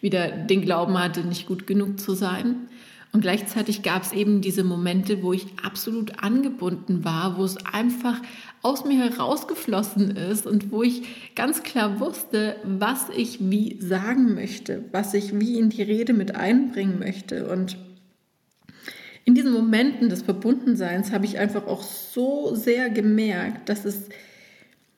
wieder 0.00 0.30
den 0.30 0.62
Glauben 0.62 0.98
hatte, 0.98 1.20
nicht 1.20 1.46
gut 1.46 1.66
genug 1.66 2.00
zu 2.00 2.14
sein. 2.14 2.68
Und 3.12 3.22
gleichzeitig 3.22 3.82
gab 3.82 4.02
es 4.02 4.12
eben 4.12 4.40
diese 4.40 4.62
Momente, 4.62 5.22
wo 5.22 5.32
ich 5.32 5.46
absolut 5.64 6.22
angebunden 6.22 7.04
war, 7.04 7.38
wo 7.38 7.44
es 7.44 7.56
einfach 7.66 8.20
aus 8.62 8.84
mir 8.84 8.98
herausgeflossen 9.02 10.12
ist 10.12 10.46
und 10.46 10.70
wo 10.70 10.84
ich 10.84 11.34
ganz 11.34 11.64
klar 11.64 11.98
wusste, 11.98 12.54
was 12.62 13.08
ich 13.16 13.38
wie 13.40 13.80
sagen 13.80 14.34
möchte, 14.34 14.84
was 14.92 15.12
ich 15.14 15.40
wie 15.40 15.58
in 15.58 15.70
die 15.70 15.82
Rede 15.82 16.12
mit 16.12 16.36
einbringen 16.36 17.00
möchte. 17.00 17.50
Und 17.50 17.76
in 19.30 19.36
diesen 19.36 19.52
Momenten 19.52 20.08
des 20.08 20.22
Verbundenseins 20.22 21.12
habe 21.12 21.24
ich 21.24 21.38
einfach 21.38 21.68
auch 21.68 21.84
so 21.84 22.56
sehr 22.56 22.90
gemerkt, 22.90 23.68
dass 23.68 23.84
es 23.84 24.08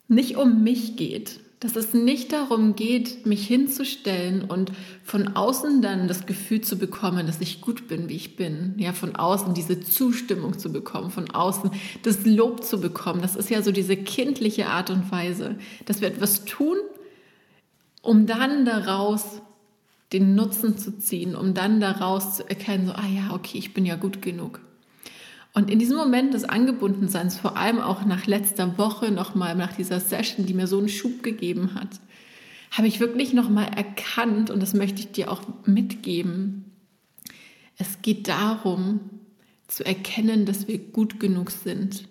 nicht 0.09 0.39
um 0.39 0.63
mich 0.63 0.97
geht, 0.97 1.41
dass 1.61 1.77
es 1.77 1.93
nicht 1.93 2.33
darum 2.33 2.75
geht, 2.75 3.27
mich 3.27 3.47
hinzustellen 3.47 4.43
und 4.43 4.73
von 5.05 5.37
außen 5.37 5.83
dann 5.83 6.09
das 6.09 6.25
Gefühl 6.25 6.63
zu 6.63 6.79
bekommen, 6.79 7.27
dass 7.27 7.43
ich 7.43 7.61
gut 7.61 7.89
bin, 7.89 8.09
wie 8.09 8.17
ich 8.17 8.35
bin. 8.35 8.75
Ja, 8.79 8.95
von 8.95 9.17
außen 9.17 9.53
diese 9.53 9.81
Zustimmung 9.81 10.59
zu 10.59 10.73
bekommen, 10.73 11.11
von 11.11 11.31
außen 11.31 11.71
das 12.03 12.25
Lob 12.25 12.65
zu 12.65 12.81
bekommen. 12.81 13.21
Das 13.21 13.37
ist 13.37 13.51
ja 13.51 13.61
so 13.61 13.71
diese 13.71 13.99
kindliche 13.99 14.69
Art 14.69 14.89
und 14.89 15.13
Weise, 15.13 15.57
dass 15.85 16.01
wir 16.01 16.09
etwas 16.09 16.47
tun, 16.47 16.79
um 18.01 18.25
dann 18.25 18.65
daraus 18.65 19.43
den 20.13 20.35
Nutzen 20.35 20.77
zu 20.77 20.99
ziehen, 20.99 21.35
um 21.35 21.55
dann 21.55 21.81
daraus 21.81 22.37
zu 22.37 22.49
erkennen, 22.49 22.87
so, 22.87 22.93
ah 22.93 23.07
ja, 23.07 23.33
okay, 23.33 23.59
ich 23.59 23.75
bin 23.75 23.87
ja 23.87 23.97
gut 23.97 24.23
genug. 24.23 24.61
Und 25.55 25.71
in 25.71 25.79
diesem 25.79 25.97
Moment 25.97 26.33
des 26.33 26.45
Angebundenseins, 26.45 27.37
vor 27.37 27.57
allem 27.57 27.79
auch 27.79 28.05
nach 28.05 28.27
letzter 28.27 28.79
Woche 28.79 29.11
nochmal, 29.11 29.55
nach 29.55 29.75
dieser 29.75 30.01
Session, 30.01 30.47
die 30.47 30.55
mir 30.55 30.67
so 30.67 30.79
einen 30.79 30.89
Schub 30.89 31.23
gegeben 31.23 31.75
hat, 31.75 32.01
habe 32.71 32.89
ich 32.89 33.01
wirklich 33.01 33.35
nochmal 33.35 33.69
erkannt, 33.69 34.51
und 34.51 34.61
das 34.61 34.73
möchte 34.73 35.01
ich 35.01 35.13
dir 35.13 35.31
auch 35.31 35.43
mitgeben, 35.67 36.65
es 37.77 38.01
geht 38.01 38.29
darum, 38.29 39.01
zu 39.67 39.85
erkennen, 39.85 40.47
dass 40.47 40.69
wir 40.69 40.79
gut 40.79 41.21
genug 41.21 41.51
sind. 41.51 42.09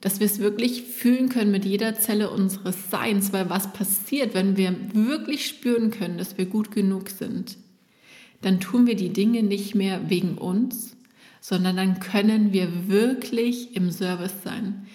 Dass 0.00 0.18
wir 0.18 0.26
es 0.26 0.38
wirklich 0.38 0.82
fühlen 0.82 1.28
können 1.28 1.50
mit 1.50 1.64
jeder 1.64 1.94
Zelle 1.94 2.30
unseres 2.30 2.90
Seins, 2.90 3.32
weil 3.32 3.50
was 3.50 3.72
passiert, 3.72 4.34
wenn 4.34 4.56
wir 4.56 4.74
wirklich 4.92 5.46
spüren 5.46 5.90
können, 5.90 6.16
dass 6.16 6.38
wir 6.38 6.46
gut 6.46 6.70
genug 6.70 7.10
sind, 7.10 7.58
dann 8.40 8.60
tun 8.60 8.86
wir 8.86 8.96
die 8.96 9.12
Dinge 9.12 9.42
nicht 9.42 9.74
mehr 9.74 10.08
wegen 10.08 10.38
uns, 10.38 10.96
sondern 11.40 11.76
dann 11.76 12.00
können 12.00 12.52
wir 12.52 12.88
wirklich 12.88 13.76
im 13.76 13.90
Service 13.90 14.42
sein. 14.42 14.86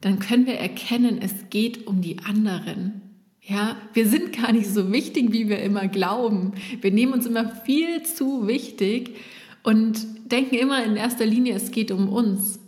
Dann 0.00 0.18
können 0.18 0.46
wir 0.46 0.54
erkennen, 0.54 1.18
es 1.20 1.32
geht 1.50 1.86
um 1.86 2.00
die 2.00 2.18
anderen. 2.18 3.02
Ja, 3.40 3.76
wir 3.92 4.06
sind 4.06 4.36
gar 4.36 4.52
nicht 4.52 4.68
so 4.68 4.92
wichtig, 4.92 5.32
wie 5.32 5.48
wir 5.48 5.60
immer 5.60 5.88
glauben. 5.88 6.52
Wir 6.80 6.92
nehmen 6.92 7.12
uns 7.12 7.26
immer 7.26 7.48
viel 7.64 8.02
zu 8.02 8.46
wichtig 8.46 9.16
und 9.62 10.06
denken 10.30 10.56
immer 10.56 10.84
in 10.84 10.96
erster 10.96 11.26
Linie, 11.26 11.54
es 11.54 11.70
geht 11.70 11.90
um 11.90 12.08
uns. 12.08 12.58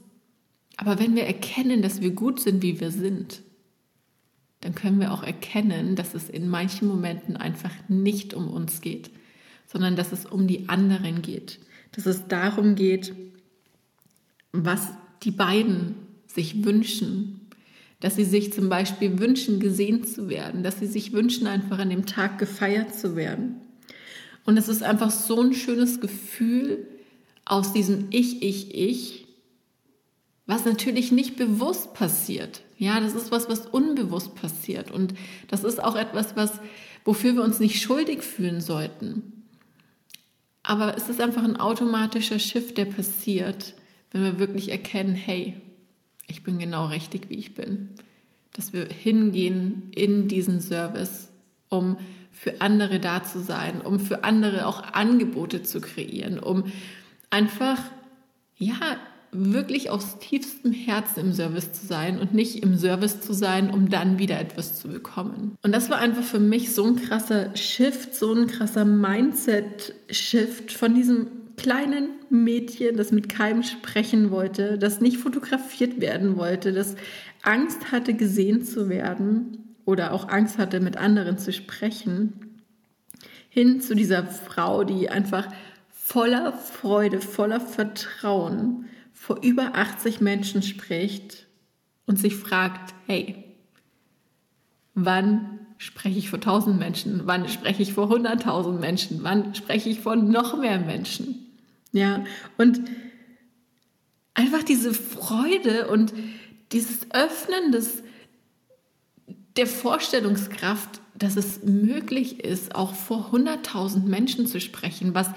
Aber 0.76 0.98
wenn 0.98 1.14
wir 1.14 1.24
erkennen, 1.24 1.82
dass 1.82 2.00
wir 2.00 2.10
gut 2.10 2.40
sind, 2.40 2.62
wie 2.62 2.80
wir 2.80 2.90
sind, 2.90 3.42
dann 4.60 4.74
können 4.74 5.00
wir 5.00 5.12
auch 5.12 5.22
erkennen, 5.22 5.94
dass 5.94 6.14
es 6.14 6.28
in 6.28 6.48
manchen 6.48 6.88
Momenten 6.88 7.36
einfach 7.36 7.72
nicht 7.88 8.34
um 8.34 8.48
uns 8.48 8.80
geht, 8.80 9.10
sondern 9.66 9.94
dass 9.94 10.12
es 10.12 10.26
um 10.26 10.46
die 10.46 10.68
anderen 10.68 11.22
geht 11.22 11.60
dass 11.94 12.06
es 12.06 12.26
darum 12.26 12.74
geht, 12.74 13.14
was 14.52 14.88
die 15.22 15.30
beiden 15.30 15.94
sich 16.26 16.64
wünschen. 16.64 17.40
Dass 18.00 18.16
sie 18.16 18.24
sich 18.24 18.52
zum 18.52 18.68
Beispiel 18.68 19.18
wünschen, 19.18 19.60
gesehen 19.60 20.04
zu 20.04 20.28
werden, 20.28 20.62
dass 20.62 20.80
sie 20.80 20.86
sich 20.86 21.12
wünschen, 21.12 21.46
einfach 21.46 21.78
an 21.78 21.90
dem 21.90 22.04
Tag 22.04 22.38
gefeiert 22.38 22.94
zu 22.94 23.16
werden. 23.16 23.56
Und 24.44 24.58
es 24.58 24.68
ist 24.68 24.82
einfach 24.82 25.10
so 25.10 25.40
ein 25.40 25.54
schönes 25.54 26.00
Gefühl 26.00 26.86
aus 27.44 27.72
diesem 27.72 28.08
Ich, 28.10 28.42
Ich, 28.42 28.74
Ich, 28.74 29.23
was 30.46 30.64
natürlich 30.64 31.10
nicht 31.10 31.36
bewusst 31.36 31.94
passiert. 31.94 32.62
Ja, 32.76 33.00
das 33.00 33.14
ist 33.14 33.30
was, 33.30 33.48
was 33.48 33.66
unbewusst 33.66 34.34
passiert. 34.34 34.90
Und 34.90 35.14
das 35.48 35.64
ist 35.64 35.82
auch 35.82 35.96
etwas, 35.96 36.36
was, 36.36 36.60
wofür 37.04 37.34
wir 37.34 37.42
uns 37.42 37.60
nicht 37.60 37.80
schuldig 37.80 38.22
fühlen 38.22 38.60
sollten. 38.60 39.44
Aber 40.62 40.96
es 40.96 41.08
ist 41.08 41.20
einfach 41.20 41.44
ein 41.44 41.58
automatischer 41.58 42.38
Shift, 42.38 42.78
der 42.78 42.86
passiert, 42.86 43.74
wenn 44.10 44.22
wir 44.22 44.38
wirklich 44.38 44.70
erkennen, 44.70 45.14
hey, 45.14 45.54
ich 46.26 46.42
bin 46.42 46.58
genau 46.58 46.86
richtig, 46.86 47.28
wie 47.28 47.34
ich 47.34 47.54
bin. 47.54 47.90
Dass 48.52 48.72
wir 48.72 48.86
hingehen 48.86 49.90
in 49.94 50.28
diesen 50.28 50.60
Service, 50.60 51.28
um 51.68 51.98
für 52.32 52.60
andere 52.60 52.98
da 52.98 53.22
zu 53.22 53.40
sein, 53.40 53.80
um 53.80 54.00
für 54.00 54.24
andere 54.24 54.66
auch 54.66 54.82
Angebote 54.82 55.62
zu 55.62 55.80
kreieren, 55.80 56.38
um 56.38 56.64
einfach, 57.30 57.78
ja, 58.56 58.98
wirklich 59.34 59.90
aus 59.90 60.18
tiefstem 60.18 60.72
Herzen 60.72 61.20
im 61.20 61.32
Service 61.32 61.72
zu 61.72 61.86
sein 61.86 62.18
und 62.18 62.32
nicht 62.32 62.62
im 62.62 62.76
Service 62.76 63.20
zu 63.20 63.32
sein, 63.32 63.70
um 63.70 63.90
dann 63.90 64.18
wieder 64.18 64.40
etwas 64.40 64.78
zu 64.78 64.88
bekommen. 64.88 65.56
Und 65.62 65.72
das 65.72 65.90
war 65.90 65.98
einfach 65.98 66.22
für 66.22 66.40
mich 66.40 66.72
so 66.72 66.84
ein 66.84 66.96
krasser 66.96 67.54
Shift, 67.56 68.14
so 68.14 68.32
ein 68.32 68.46
krasser 68.46 68.84
Mindset-Shift 68.84 70.72
von 70.72 70.94
diesem 70.94 71.26
kleinen 71.56 72.08
Mädchen, 72.30 72.96
das 72.96 73.12
mit 73.12 73.28
keinem 73.28 73.62
sprechen 73.62 74.30
wollte, 74.30 74.78
das 74.78 75.00
nicht 75.00 75.18
fotografiert 75.18 76.00
werden 76.00 76.36
wollte, 76.36 76.72
das 76.72 76.96
Angst 77.42 77.92
hatte, 77.92 78.14
gesehen 78.14 78.64
zu 78.64 78.88
werden 78.88 79.76
oder 79.84 80.12
auch 80.12 80.28
Angst 80.28 80.58
hatte, 80.58 80.80
mit 80.80 80.96
anderen 80.96 81.38
zu 81.38 81.52
sprechen, 81.52 82.62
hin 83.48 83.80
zu 83.80 83.94
dieser 83.94 84.24
Frau, 84.26 84.84
die 84.84 85.10
einfach 85.10 85.48
voller 85.90 86.52
Freude, 86.52 87.20
voller 87.20 87.60
Vertrauen 87.60 88.86
vor 89.24 89.38
über 89.42 89.74
80 89.74 90.20
Menschen 90.20 90.62
spricht 90.62 91.46
und 92.04 92.18
sich 92.18 92.36
fragt, 92.36 92.94
hey, 93.06 93.42
wann 94.92 95.60
spreche 95.78 96.18
ich 96.18 96.28
vor 96.28 96.40
1000 96.40 96.78
Menschen? 96.78 97.22
Wann 97.24 97.48
spreche 97.48 97.82
ich 97.82 97.94
vor 97.94 98.12
100.000 98.12 98.78
Menschen? 98.80 99.20
Wann 99.22 99.54
spreche 99.54 99.88
ich 99.88 100.00
vor 100.00 100.14
noch 100.14 100.58
mehr 100.58 100.78
Menschen? 100.78 101.46
Ja, 101.92 102.22
und 102.58 102.82
einfach 104.34 104.62
diese 104.62 104.92
Freude 104.92 105.88
und 105.88 106.12
dieses 106.72 107.10
Öffnen 107.10 107.72
des, 107.72 108.02
der 109.56 109.66
Vorstellungskraft, 109.66 111.00
dass 111.14 111.36
es 111.36 111.62
möglich 111.62 112.44
ist, 112.44 112.74
auch 112.74 112.92
vor 112.92 113.30
100.000 113.32 114.00
Menschen 114.00 114.46
zu 114.46 114.60
sprechen, 114.60 115.14
was 115.14 115.30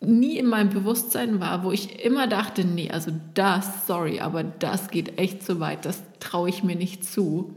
nie 0.00 0.36
in 0.36 0.46
meinem 0.46 0.70
Bewusstsein 0.70 1.40
war, 1.40 1.64
wo 1.64 1.72
ich 1.72 2.04
immer 2.04 2.26
dachte, 2.26 2.64
nee, 2.64 2.90
also 2.90 3.10
das, 3.34 3.86
sorry, 3.86 4.20
aber 4.20 4.44
das 4.44 4.88
geht 4.90 5.18
echt 5.18 5.42
zu 5.42 5.60
weit, 5.60 5.84
das 5.84 6.02
traue 6.20 6.48
ich 6.48 6.62
mir 6.62 6.76
nicht 6.76 7.04
zu. 7.04 7.54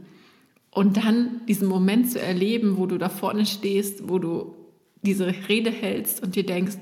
Und 0.70 0.96
dann 0.96 1.40
diesen 1.46 1.68
Moment 1.68 2.10
zu 2.10 2.20
erleben, 2.20 2.76
wo 2.76 2.86
du 2.86 2.96
da 2.96 3.08
vorne 3.08 3.44
stehst, 3.44 4.08
wo 4.08 4.18
du 4.18 4.54
diese 5.02 5.26
Rede 5.48 5.70
hältst 5.70 6.22
und 6.22 6.36
dir 6.36 6.46
denkst, 6.46 6.76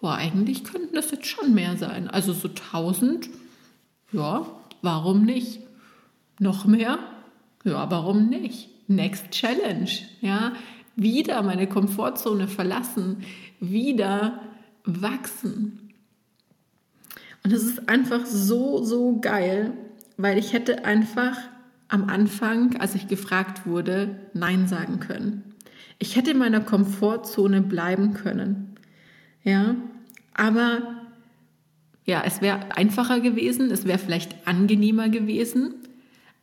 boah, 0.00 0.14
eigentlich 0.14 0.64
könnten 0.64 0.94
das 0.94 1.10
jetzt 1.10 1.26
schon 1.26 1.54
mehr 1.54 1.76
sein. 1.76 2.08
Also 2.08 2.32
so 2.32 2.48
tausend, 2.48 3.28
ja, 4.12 4.46
warum 4.82 5.24
nicht? 5.24 5.60
Noch 6.38 6.64
mehr? 6.64 6.98
Ja, 7.64 7.90
warum 7.90 8.28
nicht? 8.28 8.68
Next 8.88 9.30
Challenge, 9.30 9.90
ja, 10.20 10.52
wieder 10.94 11.42
meine 11.42 11.66
Komfortzone 11.66 12.46
verlassen, 12.46 13.24
wieder 13.58 14.40
wachsen. 14.86 15.92
Und 17.44 17.52
es 17.52 17.64
ist 17.64 17.88
einfach 17.88 18.24
so, 18.26 18.82
so 18.82 19.20
geil, 19.20 19.72
weil 20.16 20.38
ich 20.38 20.52
hätte 20.52 20.84
einfach 20.84 21.36
am 21.88 22.08
Anfang, 22.08 22.76
als 22.78 22.94
ich 22.94 23.06
gefragt 23.06 23.66
wurde, 23.66 24.18
Nein 24.32 24.66
sagen 24.66 24.98
können. 25.00 25.54
Ich 25.98 26.16
hätte 26.16 26.32
in 26.32 26.38
meiner 26.38 26.60
Komfortzone 26.60 27.62
bleiben 27.62 28.14
können. 28.14 28.74
Ja, 29.44 29.76
aber 30.34 30.82
ja, 32.04 32.22
es 32.24 32.40
wäre 32.40 32.76
einfacher 32.76 33.20
gewesen, 33.20 33.70
es 33.70 33.84
wäre 33.84 33.98
vielleicht 33.98 34.46
angenehmer 34.46 35.08
gewesen, 35.08 35.74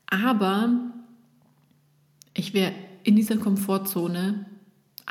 aber 0.07 0.91
ich 2.33 2.53
wäre 2.53 2.73
in 3.03 3.15
dieser 3.15 3.37
Komfortzone 3.37 4.45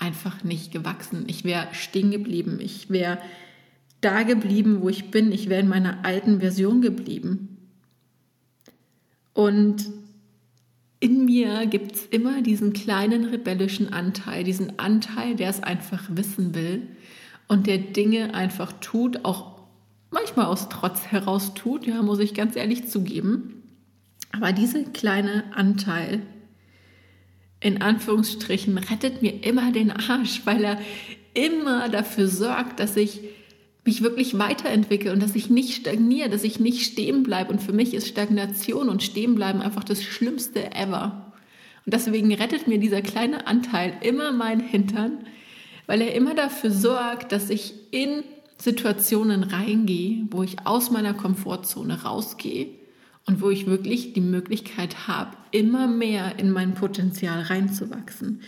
einfach 0.02 0.42
nicht 0.42 0.72
gewachsen. 0.72 1.24
Ich 1.28 1.44
wäre 1.44 1.68
stehen 1.72 2.10
geblieben. 2.10 2.58
Ich 2.60 2.90
wäre 2.90 3.18
da 4.00 4.24
geblieben, 4.24 4.80
wo 4.80 4.88
ich 4.88 5.10
bin. 5.10 5.32
Ich 5.32 5.48
wäre 5.48 5.60
in 5.60 5.68
meiner 5.68 6.04
alten 6.04 6.40
Version 6.40 6.82
geblieben. 6.82 7.56
Und 9.32 9.86
in 11.00 11.24
mir 11.24 11.66
gibt 11.66 11.96
es 11.96 12.06
immer 12.06 12.42
diesen 12.42 12.72
kleinen 12.72 13.24
rebellischen 13.24 13.92
Anteil, 13.92 14.44
diesen 14.44 14.78
Anteil, 14.78 15.36
der 15.36 15.50
es 15.50 15.62
einfach 15.62 16.04
wissen 16.10 16.54
will 16.54 16.86
und 17.48 17.66
der 17.66 17.78
Dinge 17.78 18.34
einfach 18.34 18.72
tut, 18.80 19.24
auch 19.24 19.62
manchmal 20.10 20.46
aus 20.46 20.68
Trotz 20.68 21.06
heraus 21.06 21.54
tut, 21.54 21.86
ja, 21.86 22.02
muss 22.02 22.18
ich 22.18 22.34
ganz 22.34 22.56
ehrlich 22.56 22.88
zugeben. 22.88 23.62
Aber 24.32 24.52
dieser 24.52 24.84
kleine 24.84 25.44
Anteil, 25.54 26.22
in 27.62 27.80
Anführungsstrichen 27.80 28.76
rettet 28.76 29.22
mir 29.22 29.44
immer 29.44 29.72
den 29.72 29.90
Arsch, 29.90 30.42
weil 30.44 30.64
er 30.64 30.78
immer 31.34 31.88
dafür 31.88 32.26
sorgt, 32.26 32.80
dass 32.80 32.96
ich 32.96 33.20
mich 33.84 34.02
wirklich 34.02 34.38
weiterentwickle 34.38 35.12
und 35.12 35.22
dass 35.22 35.34
ich 35.34 35.48
nicht 35.48 35.74
stagniere, 35.74 36.28
dass 36.28 36.44
ich 36.44 36.60
nicht 36.60 36.84
stehen 36.84 37.22
bleibe. 37.22 37.52
Und 37.52 37.62
für 37.62 37.72
mich 37.72 37.94
ist 37.94 38.08
Stagnation 38.08 38.88
und 38.88 39.02
Stehenbleiben 39.02 39.60
einfach 39.60 39.84
das 39.84 40.02
Schlimmste 40.02 40.72
ever. 40.74 41.32
Und 41.84 41.94
deswegen 41.94 42.32
rettet 42.32 42.68
mir 42.68 42.78
dieser 42.78 43.02
kleine 43.02 43.46
Anteil 43.46 43.94
immer 44.02 44.32
mein 44.32 44.60
Hintern, 44.60 45.24
weil 45.86 46.00
er 46.00 46.14
immer 46.14 46.34
dafür 46.34 46.70
sorgt, 46.70 47.32
dass 47.32 47.50
ich 47.50 47.74
in 47.90 48.22
Situationen 48.56 49.42
reingehe, 49.42 50.26
wo 50.30 50.44
ich 50.44 50.64
aus 50.64 50.92
meiner 50.92 51.14
Komfortzone 51.14 52.02
rausgehe 52.04 52.81
und 53.26 53.40
wo 53.40 53.50
ich 53.50 53.66
wirklich 53.66 54.12
die 54.12 54.20
Möglichkeit 54.20 55.06
habe, 55.06 55.36
immer 55.50 55.86
mehr 55.86 56.38
in 56.38 56.50
mein 56.50 56.74
Potenzial 56.74 57.42
reinzuwachsen, 57.42 58.40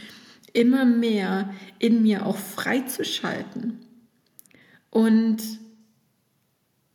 immer 0.52 0.84
mehr 0.84 1.52
in 1.78 2.02
mir 2.02 2.26
auch 2.26 2.38
freizuschalten. 2.38 3.78
Und 4.90 5.38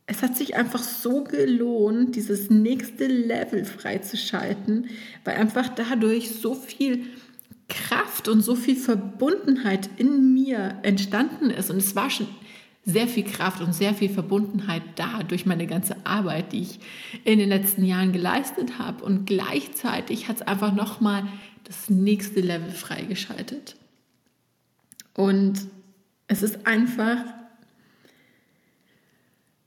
es 0.06 0.22
hat 0.22 0.36
sich 0.36 0.56
einfach 0.56 0.82
so 0.82 1.22
gelohnt, 1.22 2.16
dieses 2.16 2.50
nächste 2.50 3.06
Level 3.06 3.64
freizuschalten, 3.64 4.88
weil 5.24 5.36
einfach 5.36 5.68
dadurch 5.68 6.30
so 6.30 6.54
viel 6.54 7.04
Kraft 7.68 8.26
und 8.26 8.40
so 8.40 8.56
viel 8.56 8.76
Verbundenheit 8.76 9.88
in 9.96 10.34
mir 10.34 10.80
entstanden 10.82 11.50
ist. 11.50 11.70
Und 11.70 11.76
es 11.76 11.94
war 11.94 12.10
schon 12.10 12.26
sehr 12.84 13.08
viel 13.08 13.24
Kraft 13.24 13.60
und 13.60 13.74
sehr 13.74 13.94
viel 13.94 14.08
Verbundenheit 14.08 14.82
da 14.96 15.22
durch 15.22 15.46
meine 15.46 15.66
ganze 15.66 15.94
Arbeit, 16.06 16.52
die 16.52 16.62
ich 16.62 16.80
in 17.24 17.38
den 17.38 17.48
letzten 17.48 17.84
Jahren 17.84 18.12
geleistet 18.12 18.78
habe. 18.78 19.04
Und 19.04 19.26
gleichzeitig 19.26 20.28
hat 20.28 20.36
es 20.36 20.42
einfach 20.42 20.74
nochmal 20.74 21.26
das 21.64 21.90
nächste 21.90 22.40
Level 22.40 22.70
freigeschaltet. 22.70 23.76
Und 25.14 25.66
es 26.26 26.42
ist 26.42 26.66
einfach, 26.66 27.18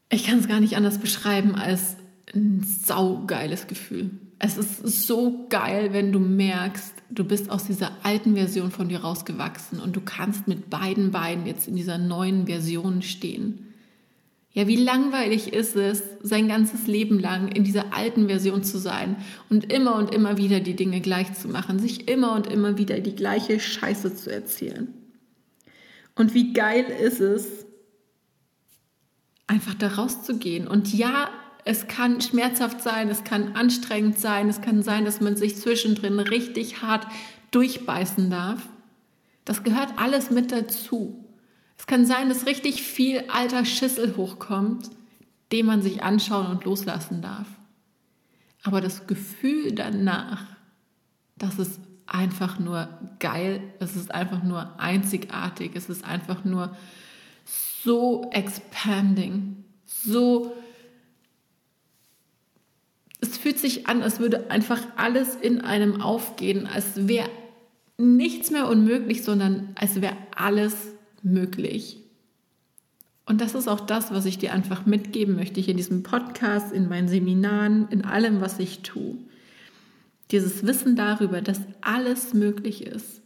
ich 0.09 0.25
kann 0.25 0.39
es 0.39 0.47
gar 0.47 0.59
nicht 0.59 0.75
anders 0.75 0.97
beschreiben 0.97 1.55
als 1.55 1.97
ein 2.33 2.63
saugeiles 2.63 3.67
Gefühl. 3.67 4.11
Es 4.39 4.57
ist 4.57 5.05
so 5.05 5.45
geil, 5.49 5.93
wenn 5.93 6.11
du 6.11 6.19
merkst, 6.19 6.92
du 7.13 7.23
bist 7.23 7.49
aus 7.49 7.65
dieser 7.65 7.91
alten 8.03 8.35
Version 8.35 8.71
von 8.71 8.89
dir 8.89 9.01
rausgewachsen 9.01 9.79
und 9.79 9.95
du 9.95 10.01
kannst 10.01 10.47
mit 10.47 10.69
beiden 10.69 11.11
Beinen 11.11 11.45
jetzt 11.45 11.67
in 11.67 11.75
dieser 11.75 11.97
neuen 11.97 12.47
Version 12.47 13.01
stehen. 13.01 13.73
Ja, 14.51 14.67
wie 14.67 14.75
langweilig 14.75 15.51
ist 15.51 15.75
es, 15.75 16.03
sein 16.21 16.47
ganzes 16.47 16.85
Leben 16.85 17.19
lang 17.19 17.47
in 17.47 17.63
dieser 17.63 17.93
alten 17.93 18.27
Version 18.27 18.63
zu 18.63 18.77
sein 18.77 19.15
und 19.49 19.71
immer 19.73 19.95
und 19.95 20.13
immer 20.13 20.37
wieder 20.37 20.59
die 20.59 20.75
Dinge 20.75 21.01
gleich 21.01 21.33
zu 21.33 21.47
machen, 21.47 21.79
sich 21.79 22.07
immer 22.07 22.35
und 22.35 22.47
immer 22.47 22.77
wieder 22.77 22.99
die 22.99 23.15
gleiche 23.15 23.59
Scheiße 23.59 24.15
zu 24.15 24.31
erzählen. 24.31 24.93
Und 26.15 26.35
wie 26.35 26.53
geil 26.53 26.85
ist 26.85 27.19
es, 27.19 27.65
einfach 29.47 29.73
da 29.73 29.87
rauszugehen. 29.87 30.67
Und 30.67 30.93
ja, 30.93 31.29
es 31.65 31.87
kann 31.87 32.21
schmerzhaft 32.21 32.81
sein, 32.81 33.09
es 33.09 33.23
kann 33.23 33.55
anstrengend 33.55 34.19
sein, 34.19 34.49
es 34.49 34.61
kann 34.61 34.83
sein, 34.83 35.05
dass 35.05 35.21
man 35.21 35.35
sich 35.35 35.55
zwischendrin 35.55 36.19
richtig 36.19 36.81
hart 36.81 37.07
durchbeißen 37.51 38.29
darf. 38.29 38.67
Das 39.45 39.63
gehört 39.63 39.93
alles 39.97 40.29
mit 40.29 40.51
dazu. 40.51 41.23
Es 41.77 41.87
kann 41.87 42.05
sein, 42.05 42.29
dass 42.29 42.45
richtig 42.45 42.81
viel 42.81 43.25
alter 43.29 43.65
Schissel 43.65 44.15
hochkommt, 44.15 44.89
den 45.51 45.65
man 45.65 45.81
sich 45.81 46.03
anschauen 46.03 46.47
und 46.47 46.65
loslassen 46.65 47.21
darf. 47.21 47.47
Aber 48.63 48.79
das 48.79 49.07
Gefühl 49.07 49.73
danach, 49.73 50.45
das 51.37 51.59
ist 51.59 51.79
einfach 52.07 52.59
nur 52.59 52.87
geil, 53.19 53.61
es 53.79 53.95
ist 53.95 54.13
einfach 54.13 54.43
nur 54.43 54.79
einzigartig, 54.79 55.71
es 55.75 55.89
ist 55.89 56.05
einfach 56.05 56.43
nur 56.43 56.75
so 57.83 58.29
expanding, 58.31 59.63
so 59.85 60.55
fühlt 63.43 63.59
sich 63.59 63.87
an, 63.87 64.01
als 64.01 64.21
würde 64.21 64.49
einfach 64.49 64.81
alles 64.95 65.35
in 65.35 65.59
einem 65.59 65.99
aufgehen, 65.99 66.65
als 66.65 67.09
wäre 67.09 67.29
nichts 67.97 68.51
mehr 68.51 68.69
unmöglich, 68.69 69.23
sondern 69.23 69.75
als 69.75 69.99
wäre 69.99 70.15
alles 70.33 70.73
möglich. 71.23 71.97
Und 73.25 73.41
das 73.41 73.53
ist 73.53 73.67
auch 73.67 73.81
das, 73.81 74.13
was 74.13 74.25
ich 74.25 74.37
dir 74.37 74.53
einfach 74.53 74.85
mitgeben 74.85 75.35
möchte, 75.35 75.59
hier 75.59 75.71
in 75.71 75.77
diesem 75.77 76.03
Podcast, 76.03 76.71
in 76.71 76.87
meinen 76.87 77.09
Seminaren, 77.09 77.89
in 77.89 78.05
allem, 78.05 78.39
was 78.39 78.59
ich 78.59 78.79
tue. 78.79 79.17
Dieses 80.31 80.65
Wissen 80.65 80.95
darüber, 80.95 81.41
dass 81.41 81.59
alles 81.81 82.33
möglich 82.33 82.85
ist, 82.85 83.21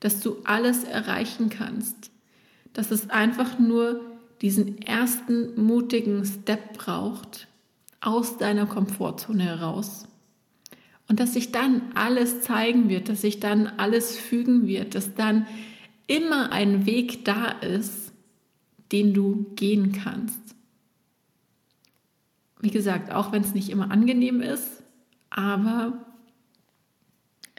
dass 0.00 0.20
du 0.20 0.36
alles 0.44 0.84
erreichen 0.84 1.48
kannst, 1.48 2.10
dass 2.74 2.90
es 2.90 3.08
einfach 3.08 3.58
nur 3.58 4.02
diesen 4.42 4.82
ersten 4.82 5.58
mutigen 5.58 6.22
Step 6.26 6.74
braucht, 6.74 7.48
aus 8.04 8.36
deiner 8.36 8.66
Komfortzone 8.66 9.44
heraus. 9.44 10.06
Und 11.08 11.20
dass 11.20 11.34
sich 11.34 11.52
dann 11.52 11.82
alles 11.94 12.42
zeigen 12.42 12.88
wird, 12.88 13.08
dass 13.08 13.22
sich 13.22 13.40
dann 13.40 13.66
alles 13.66 14.16
fügen 14.16 14.66
wird, 14.66 14.94
dass 14.94 15.14
dann 15.14 15.46
immer 16.06 16.52
ein 16.52 16.86
Weg 16.86 17.24
da 17.24 17.48
ist, 17.48 18.12
den 18.92 19.14
du 19.14 19.52
gehen 19.56 19.92
kannst. 19.92 20.40
Wie 22.60 22.70
gesagt, 22.70 23.10
auch 23.10 23.32
wenn 23.32 23.42
es 23.42 23.54
nicht 23.54 23.70
immer 23.70 23.90
angenehm 23.90 24.40
ist, 24.40 24.82
aber 25.30 26.04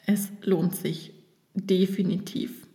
es 0.05 0.29
lohnt 0.43 0.75
sich 0.75 1.13
definitiv. 1.55 2.67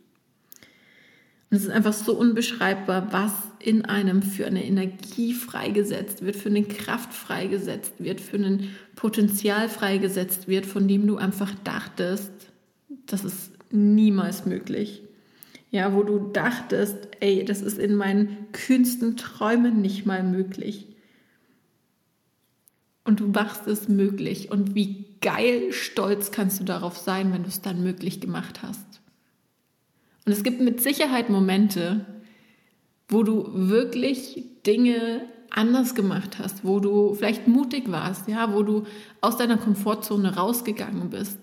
Und 1.49 1.57
es 1.57 1.63
ist 1.63 1.69
einfach 1.69 1.93
so 1.93 2.17
unbeschreibbar, 2.17 3.11
was 3.11 3.33
in 3.61 3.85
einem 3.85 4.21
für 4.21 4.45
eine 4.45 4.65
Energie 4.65 5.33
freigesetzt 5.33 6.25
wird, 6.25 6.35
für 6.35 6.49
eine 6.49 6.63
Kraft 6.63 7.13
freigesetzt 7.13 7.93
wird, 7.99 8.21
für 8.21 8.37
ein 8.37 8.69
Potenzial 8.95 9.69
freigesetzt 9.69 10.47
wird, 10.47 10.65
von 10.65 10.87
dem 10.87 11.07
du 11.07 11.17
einfach 11.17 11.53
dachtest, 11.63 12.31
das 13.05 13.23
ist 13.23 13.51
niemals 13.71 14.45
möglich. 14.45 15.03
Ja, 15.69 15.93
wo 15.93 16.03
du 16.03 16.19
dachtest, 16.19 16.97
ey, 17.21 17.45
das 17.45 17.61
ist 17.61 17.79
in 17.79 17.95
meinen 17.95 18.47
kühnsten 18.51 19.15
Träumen 19.15 19.81
nicht 19.81 20.05
mal 20.05 20.21
möglich. 20.21 20.87
Und 23.05 23.21
du 23.21 23.27
machst 23.27 23.67
es 23.67 23.87
möglich. 23.87 24.51
Und 24.51 24.75
wie 24.75 25.05
geil 25.21 25.71
stolz 25.71 26.31
kannst 26.31 26.59
du 26.59 26.65
darauf 26.65 26.97
sein, 26.97 27.31
wenn 27.31 27.43
du 27.43 27.49
es 27.49 27.61
dann 27.61 27.81
möglich 27.83 28.19
gemacht 28.19 28.61
hast. 28.63 29.01
Und 30.25 30.33
es 30.33 30.43
gibt 30.43 30.61
mit 30.61 30.81
Sicherheit 30.81 31.29
Momente, 31.29 32.05
wo 33.11 33.23
du 33.23 33.49
wirklich 33.53 34.45
Dinge 34.65 35.21
anders 35.49 35.95
gemacht 35.95 36.39
hast, 36.39 36.63
wo 36.65 36.79
du 36.79 37.13
vielleicht 37.13 37.47
mutig 37.47 37.91
warst, 37.91 38.27
ja, 38.27 38.53
wo 38.53 38.63
du 38.63 38.85
aus 39.19 39.37
deiner 39.37 39.57
Komfortzone 39.57 40.35
rausgegangen 40.35 41.09
bist. 41.09 41.37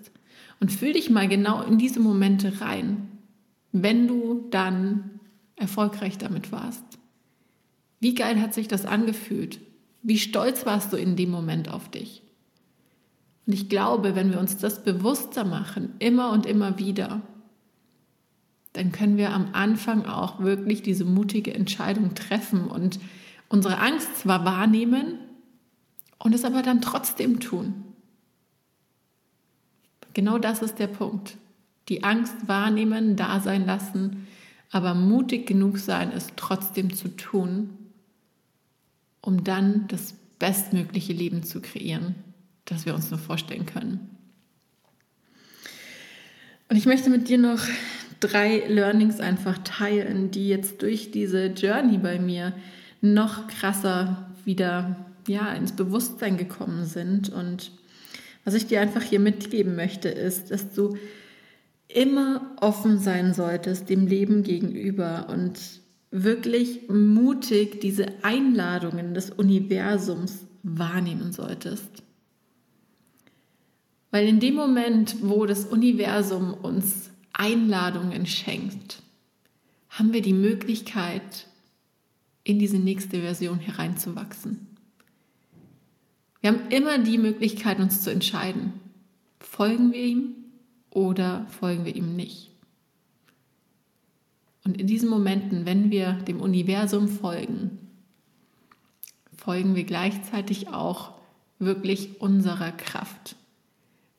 Und 0.61 0.73
fühl 0.73 0.95
dich 0.95 1.09
mal 1.11 1.29
genau 1.29 1.63
in 1.63 1.79
diese 1.79 2.01
Momente 2.01 2.61
rein, 2.61 3.07
wenn 3.71 4.09
du 4.09 4.47
dann 4.51 5.21
erfolgreich 5.55 6.19
damit 6.19 6.51
warst. 6.51 6.83
Wie 8.01 8.15
geil 8.15 8.41
hat 8.41 8.55
sich 8.55 8.67
das 8.67 8.87
angefühlt? 8.87 9.61
Wie 10.03 10.19
stolz 10.19 10.67
warst 10.67 10.93
du 10.93 10.97
in 10.97 11.17
dem 11.17 11.31
Moment 11.31 11.71
auf 11.71 11.91
dich? 11.91 12.23
Und 13.47 13.53
ich 13.53 13.69
glaube, 13.69 14.17
wenn 14.17 14.31
wir 14.31 14.41
uns 14.41 14.57
das 14.57 14.83
bewusster 14.83 15.45
machen, 15.45 15.95
immer 15.99 16.33
und 16.33 16.47
immer 16.47 16.79
wieder, 16.79 17.23
dann 18.73 18.93
können 18.93 19.17
wir 19.17 19.33
am 19.33 19.55
Anfang 19.55 20.07
auch 20.07 20.41
wirklich 20.41 20.83
diese 20.83 21.05
mutige 21.05 21.55
Entscheidung 21.55 22.15
treffen 22.15 22.67
und 22.67 22.99
unsere 23.49 23.79
Angst 23.79 24.19
zwar 24.19 24.45
wahrnehmen 24.45 25.19
und 26.19 26.35
es 26.35 26.45
aber 26.45 26.63
dann 26.63 26.81
trotzdem 26.81 27.41
tun. 27.41 27.85
Genau 30.15 30.39
das 30.39 30.63
ist 30.63 30.79
der 30.79 30.89
Punkt. 30.89 31.37
Die 31.89 32.05
Angst 32.05 32.35
wahrnehmen, 32.47 33.17
da 33.17 33.41
sein 33.41 33.65
lassen, 33.65 34.27
aber 34.71 34.95
mutig 34.95 35.47
genug 35.47 35.79
sein, 35.79 36.13
es 36.13 36.29
trotzdem 36.37 36.95
zu 36.95 37.09
tun, 37.17 37.71
um 39.21 39.45
dann 39.45 39.87
das 39.89 40.15
bestmögliche 40.39 41.13
Leben 41.13 41.43
zu 41.43 41.61
kreieren, 41.61 42.15
das 42.65 42.85
wir 42.85 42.95
uns 42.95 43.11
nur 43.11 43.19
vorstellen 43.19 43.67
können. 43.67 44.11
Und 46.69 46.77
ich 46.77 46.85
möchte 46.85 47.09
mit 47.09 47.29
dir 47.29 47.39
noch 47.39 47.61
drei 48.21 48.65
Learnings 48.69 49.21
einfach 49.21 49.59
teilen, 49.59 50.31
die 50.31 50.49
jetzt 50.49 50.83
durch 50.83 51.11
diese 51.11 51.47
Journey 51.47 51.99
bei 51.99 52.19
mir 52.19 52.53
noch 53.01 53.47
krasser 53.47 54.29
wieder 54.45 54.97
ja, 55.29 55.53
ins 55.53 55.73
Bewusstsein 55.73 56.37
gekommen 56.37 56.85
sind. 56.85 57.29
Und 57.29 57.71
was 58.45 58.55
ich 58.55 58.67
dir 58.67 58.81
einfach 58.81 59.03
hier 59.03 59.21
mitgeben 59.21 59.77
möchte, 59.77 60.09
ist, 60.09 60.51
dass 60.51 60.73
du 60.73 60.97
immer 61.89 62.57
offen 62.61 62.99
sein 62.99 63.35
solltest 63.35 63.89
dem 63.89 64.07
Leben 64.07 64.43
gegenüber 64.43 65.29
und 65.31 65.59
wirklich 66.11 66.89
mutig 66.89 67.81
diese 67.81 68.07
Einladungen 68.23 69.15
des 69.15 69.31
Universums 69.31 70.47
wahrnehmen 70.63 71.33
solltest. 71.33 72.03
Weil 74.11 74.27
in 74.27 74.41
dem 74.41 74.55
Moment, 74.55 75.17
wo 75.23 75.45
das 75.45 75.67
Universum 75.67 76.55
uns 76.55 77.08
Einladungen 77.33 78.27
schenkt, 78.27 79.03
haben 79.91 80.13
wir 80.13 80.23
die 80.23 80.33
Möglichkeit, 80.33 81.47
in 82.45 82.59
diese 82.59 82.79
nächste 82.79 83.21
Version 83.21 83.59
hereinzuwachsen. 83.59 84.67
Wir 86.41 86.51
haben 86.51 86.69
immer 86.71 86.99
die 86.99 87.19
Möglichkeit, 87.19 87.79
uns 87.79 88.03
zu 88.03 88.11
entscheiden, 88.11 88.73
folgen 89.39 89.93
wir 89.93 90.03
ihm 90.03 90.35
oder 90.91 91.47
folgen 91.61 91.85
wir 91.85 91.95
ihm 91.95 92.17
nicht. 92.17 92.51
Und 94.65 94.81
in 94.81 94.87
diesen 94.87 95.09
Momenten, 95.09 95.67
wenn 95.67 95.91
wir 95.91 96.13
dem 96.13 96.41
Universum 96.41 97.09
folgen, 97.09 97.79
folgen 99.37 99.75
wir 99.75 99.85
gleichzeitig 99.85 100.69
auch 100.69 101.13
wirklich 101.59 102.21
unserer 102.21 102.73
Kraft, 102.73 103.37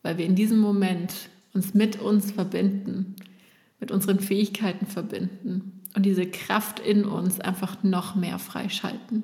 weil 0.01 0.17
wir 0.17 0.25
in 0.25 0.35
diesem 0.35 0.59
Moment 0.59 1.29
uns 1.53 1.73
mit 1.73 2.01
uns 2.01 2.31
verbinden, 2.31 3.15
mit 3.79 3.91
unseren 3.91 4.19
Fähigkeiten 4.19 4.85
verbinden 4.85 5.81
und 5.95 6.05
diese 6.05 6.25
Kraft 6.25 6.79
in 6.79 7.05
uns 7.05 7.39
einfach 7.39 7.83
noch 7.83 8.15
mehr 8.15 8.39
freischalten. 8.39 9.23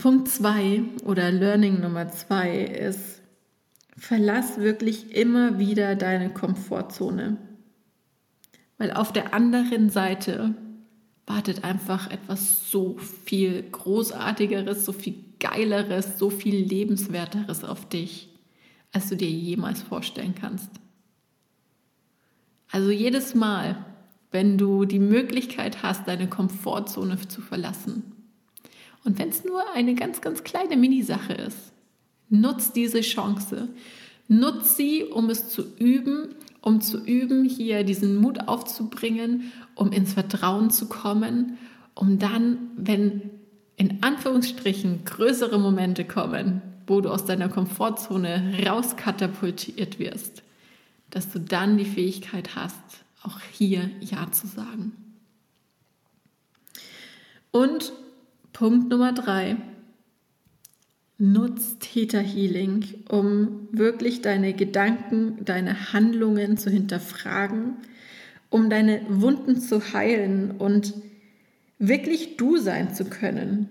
Punkt 0.00 0.28
2 0.28 0.82
oder 1.04 1.30
Learning 1.30 1.80
Nummer 1.80 2.08
2 2.08 2.64
ist, 2.64 3.22
verlass 3.96 4.58
wirklich 4.58 5.14
immer 5.14 5.58
wieder 5.58 5.94
deine 5.94 6.30
Komfortzone. 6.30 7.38
Weil 8.76 8.92
auf 8.92 9.12
der 9.12 9.32
anderen 9.32 9.88
Seite 9.88 10.54
wartet 11.26 11.62
einfach 11.62 12.10
etwas 12.10 12.70
so 12.70 12.98
viel 12.98 13.62
Großartigeres, 13.62 14.84
so 14.84 14.92
viel 14.92 15.14
Geileres, 15.38 16.18
so 16.18 16.28
viel 16.28 16.56
Lebenswerteres 16.56 17.62
auf 17.62 17.88
dich 17.88 18.33
als 18.94 19.10
du 19.10 19.16
dir 19.16 19.28
jemals 19.28 19.82
vorstellen 19.82 20.34
kannst. 20.34 20.70
Also 22.70 22.90
jedes 22.90 23.34
Mal, 23.34 23.84
wenn 24.30 24.56
du 24.56 24.86
die 24.86 24.98
Möglichkeit 24.98 25.82
hast, 25.82 26.08
deine 26.08 26.28
Komfortzone 26.28 27.18
zu 27.28 27.42
verlassen, 27.42 28.14
und 29.04 29.18
wenn 29.18 29.28
es 29.28 29.44
nur 29.44 29.62
eine 29.74 29.94
ganz, 29.94 30.20
ganz 30.22 30.44
kleine 30.44 30.76
Minisache 30.76 31.34
ist, 31.34 31.72
nutz 32.30 32.72
diese 32.72 33.02
Chance. 33.02 33.68
Nutz 34.28 34.76
sie, 34.76 35.04
um 35.04 35.28
es 35.28 35.50
zu 35.50 35.62
üben, 35.78 36.34
um 36.62 36.80
zu 36.80 37.04
üben, 37.04 37.44
hier 37.44 37.84
diesen 37.84 38.16
Mut 38.16 38.48
aufzubringen, 38.48 39.52
um 39.74 39.92
ins 39.92 40.14
Vertrauen 40.14 40.70
zu 40.70 40.88
kommen, 40.88 41.58
um 41.94 42.18
dann, 42.18 42.70
wenn 42.76 43.30
in 43.76 44.02
Anführungsstrichen 44.02 45.04
größere 45.04 45.58
Momente 45.58 46.06
kommen, 46.06 46.62
wo 46.86 47.00
du 47.00 47.10
aus 47.10 47.24
deiner 47.24 47.48
Komfortzone 47.48 48.58
rauskatapultiert 48.66 49.98
wirst, 49.98 50.42
dass 51.10 51.30
du 51.30 51.40
dann 51.40 51.78
die 51.78 51.84
Fähigkeit 51.84 52.54
hast, 52.56 53.04
auch 53.22 53.40
hier 53.52 53.90
Ja 54.00 54.30
zu 54.32 54.46
sagen. 54.46 54.92
Und 57.50 57.92
Punkt 58.52 58.88
Nummer 58.90 59.12
drei, 59.12 59.56
nutz 61.18 61.78
Theta 61.78 62.18
Healing, 62.18 62.84
um 63.08 63.68
wirklich 63.72 64.22
deine 64.22 64.52
Gedanken, 64.52 65.44
deine 65.44 65.92
Handlungen 65.92 66.56
zu 66.58 66.70
hinterfragen, 66.70 67.76
um 68.50 68.70
deine 68.70 69.02
Wunden 69.08 69.60
zu 69.60 69.92
heilen 69.92 70.52
und 70.52 70.94
wirklich 71.78 72.36
du 72.36 72.56
sein 72.56 72.94
zu 72.94 73.04
können, 73.04 73.68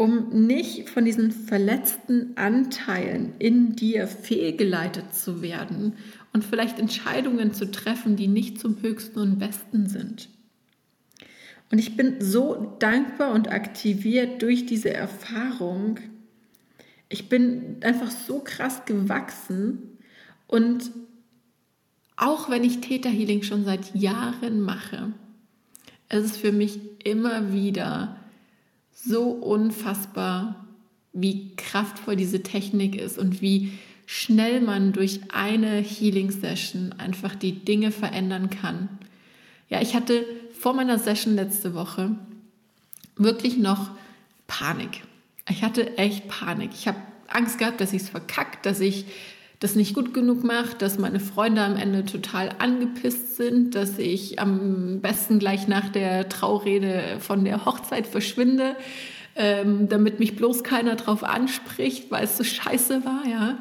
um 0.00 0.46
nicht 0.46 0.88
von 0.88 1.04
diesen 1.04 1.30
verletzten 1.30 2.34
Anteilen 2.38 3.34
in 3.38 3.76
dir 3.76 4.06
fehlgeleitet 4.06 5.12
zu 5.12 5.42
werden 5.42 5.92
und 6.32 6.42
vielleicht 6.42 6.78
Entscheidungen 6.78 7.52
zu 7.52 7.70
treffen, 7.70 8.16
die 8.16 8.26
nicht 8.26 8.58
zum 8.58 8.80
höchsten 8.80 9.18
und 9.18 9.38
besten 9.38 9.90
sind. 9.90 10.30
Und 11.70 11.80
ich 11.80 11.98
bin 11.98 12.18
so 12.18 12.78
dankbar 12.78 13.34
und 13.34 13.52
aktiviert 13.52 14.40
durch 14.40 14.64
diese 14.64 14.90
Erfahrung. 14.94 15.98
Ich 17.10 17.28
bin 17.28 17.76
einfach 17.82 18.10
so 18.10 18.38
krass 18.38 18.86
gewachsen 18.86 19.98
und 20.46 20.92
auch 22.16 22.48
wenn 22.48 22.64
ich 22.64 22.80
Theta 22.80 23.10
Healing 23.10 23.42
schon 23.42 23.66
seit 23.66 23.94
Jahren 23.94 24.62
mache, 24.62 25.12
es 26.08 26.24
ist 26.24 26.36
für 26.38 26.52
mich 26.52 26.80
immer 27.04 27.52
wieder 27.52 28.16
so 29.02 29.30
unfassbar, 29.30 30.66
wie 31.12 31.54
kraftvoll 31.56 32.16
diese 32.16 32.42
Technik 32.42 32.96
ist 32.96 33.18
und 33.18 33.40
wie 33.40 33.72
schnell 34.06 34.60
man 34.60 34.92
durch 34.92 35.20
eine 35.32 35.76
Healing 35.76 36.30
Session 36.30 36.92
einfach 36.98 37.34
die 37.34 37.64
Dinge 37.64 37.92
verändern 37.92 38.50
kann. 38.50 38.88
Ja, 39.68 39.80
ich 39.80 39.94
hatte 39.94 40.24
vor 40.58 40.74
meiner 40.74 40.98
Session 40.98 41.34
letzte 41.34 41.74
Woche 41.74 42.16
wirklich 43.16 43.56
noch 43.56 43.90
Panik. 44.46 45.02
Ich 45.48 45.62
hatte 45.62 45.96
echt 45.96 46.28
Panik. 46.28 46.70
Ich 46.74 46.88
habe 46.88 46.98
Angst 47.28 47.58
gehabt, 47.58 47.80
dass 47.80 47.92
ich 47.92 48.02
es 48.02 48.08
verkackt, 48.08 48.66
dass 48.66 48.80
ich 48.80 49.06
das 49.60 49.74
nicht 49.74 49.94
gut 49.94 50.14
genug 50.14 50.42
mache, 50.42 50.76
dass 50.78 50.98
meine 50.98 51.20
Freunde 51.20 51.62
am 51.62 51.76
Ende 51.76 52.06
total 52.06 52.48
angepisst 52.58 53.36
sind, 53.36 53.74
dass 53.74 53.98
ich 53.98 54.40
am 54.40 55.00
besten 55.00 55.38
gleich 55.38 55.68
nach 55.68 55.90
der 55.90 56.28
Traurede 56.30 57.18
von 57.20 57.44
der 57.44 57.66
Hochzeit 57.66 58.06
verschwinde, 58.06 58.74
ähm, 59.36 59.88
damit 59.88 60.18
mich 60.18 60.34
bloß 60.34 60.64
keiner 60.64 60.96
drauf 60.96 61.22
anspricht, 61.22 62.10
weil 62.10 62.24
es 62.24 62.38
so 62.38 62.44
scheiße 62.44 63.04
war, 63.04 63.22
ja. 63.30 63.58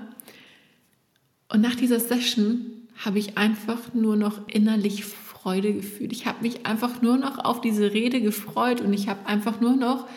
Und 1.50 1.62
nach 1.62 1.76
dieser 1.76 2.00
Session 2.00 2.62
habe 3.04 3.20
ich 3.20 3.38
einfach 3.38 3.94
nur 3.94 4.16
noch 4.16 4.48
innerlich 4.48 5.04
Freude 5.04 5.74
gefühlt. 5.74 6.14
Ich 6.14 6.26
habe 6.26 6.42
mich 6.42 6.66
einfach 6.66 7.02
nur 7.02 7.18
noch 7.18 7.44
auf 7.44 7.60
diese 7.60 7.94
Rede 7.94 8.22
gefreut 8.22 8.80
und 8.80 8.94
ich 8.94 9.10
habe 9.10 9.26
einfach 9.26 9.60
nur 9.60 9.76
noch 9.76 10.08